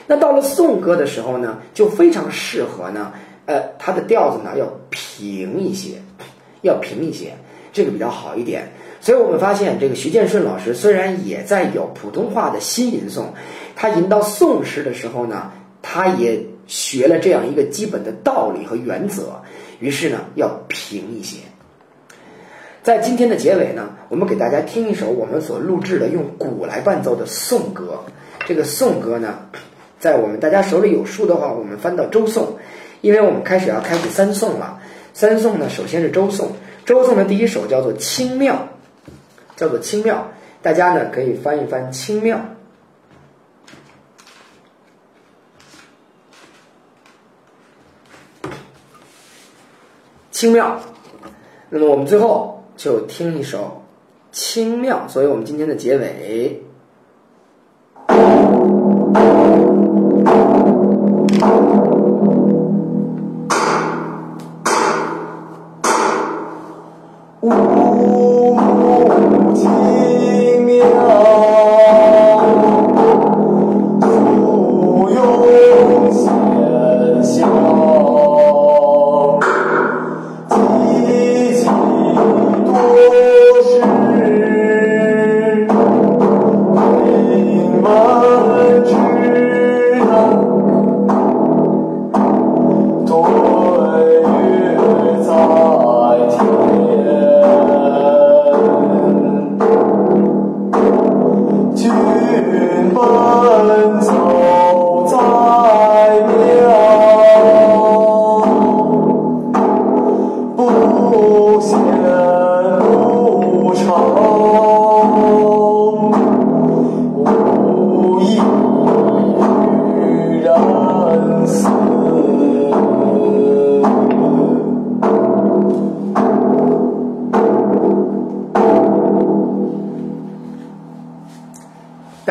[0.07, 3.11] 那到了颂歌的时候呢，就非常适合呢，
[3.45, 5.95] 呃，它的调子呢要平一些，
[6.61, 7.33] 要平一些，
[7.73, 8.71] 这个比较好一点。
[9.01, 13.25] 所以我们发现，这个徐建顺老师虽然也在有普通话的新吟诵，
[13.75, 19.41] 他吟到宋诗的时候呢，他也学了这样一个基本的道理和原则，
[19.81, 21.39] 于是呢要平一些。
[22.89, 28.03] 在今天的结尾呢，我们给大家听一首我们所录制的用鼓来伴奏的颂歌。
[28.47, 29.41] 这个颂歌呢。
[29.99, 32.57] 在我们大家手里有书的话，我们翻到周颂，
[33.01, 34.79] 因为我们开始要开始三颂了。
[35.13, 38.67] 三颂呢，首先是周颂，周颂的第一首叫做《清妙》，
[39.55, 40.15] 叫做《清妙》，
[40.63, 42.41] 大家呢可以翻一翻《清妙》。
[50.31, 50.79] 清妙，
[51.69, 53.83] 那么我们最后就听一首
[54.35, 56.63] 《清妙》，作为我们今天的结尾。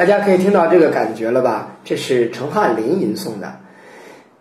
[0.09, 1.77] 大家可以听到这个感觉了吧？
[1.85, 3.61] 这是陈汉林吟诵的。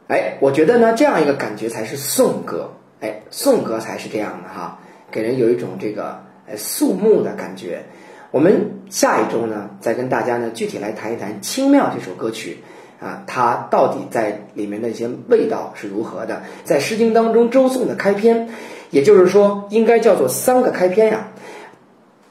[0.08, 2.72] 哎，我觉得呢，这样一个感觉才是颂歌。
[3.02, 4.80] 哎，颂歌才是这样的哈，
[5.12, 7.84] 给人有一种这个哎肃穆的感觉。
[8.32, 12.60] 我们下一周呢，再跟大家呢具体来谈一谈《清妙》这首歌曲
[13.02, 16.44] 啊，它到底在里面的一些味道是如何的？
[16.64, 18.48] 在《诗经》当中，周颂的开篇，
[18.90, 21.28] 也就是说，应该叫做三个开篇呀。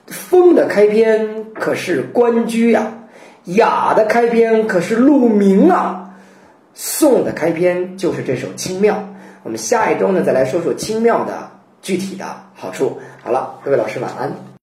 [0.06, 2.94] 风的开篇可是关雎呀。
[3.46, 6.10] 雅的开篇可是鹿鸣啊，
[6.74, 8.94] 宋的开篇就是这首《清妙》。
[9.42, 12.24] 我们下一周呢，再来说说《清妙》的具体的
[12.54, 12.98] 好处。
[13.22, 14.32] 好了，各位老师晚安。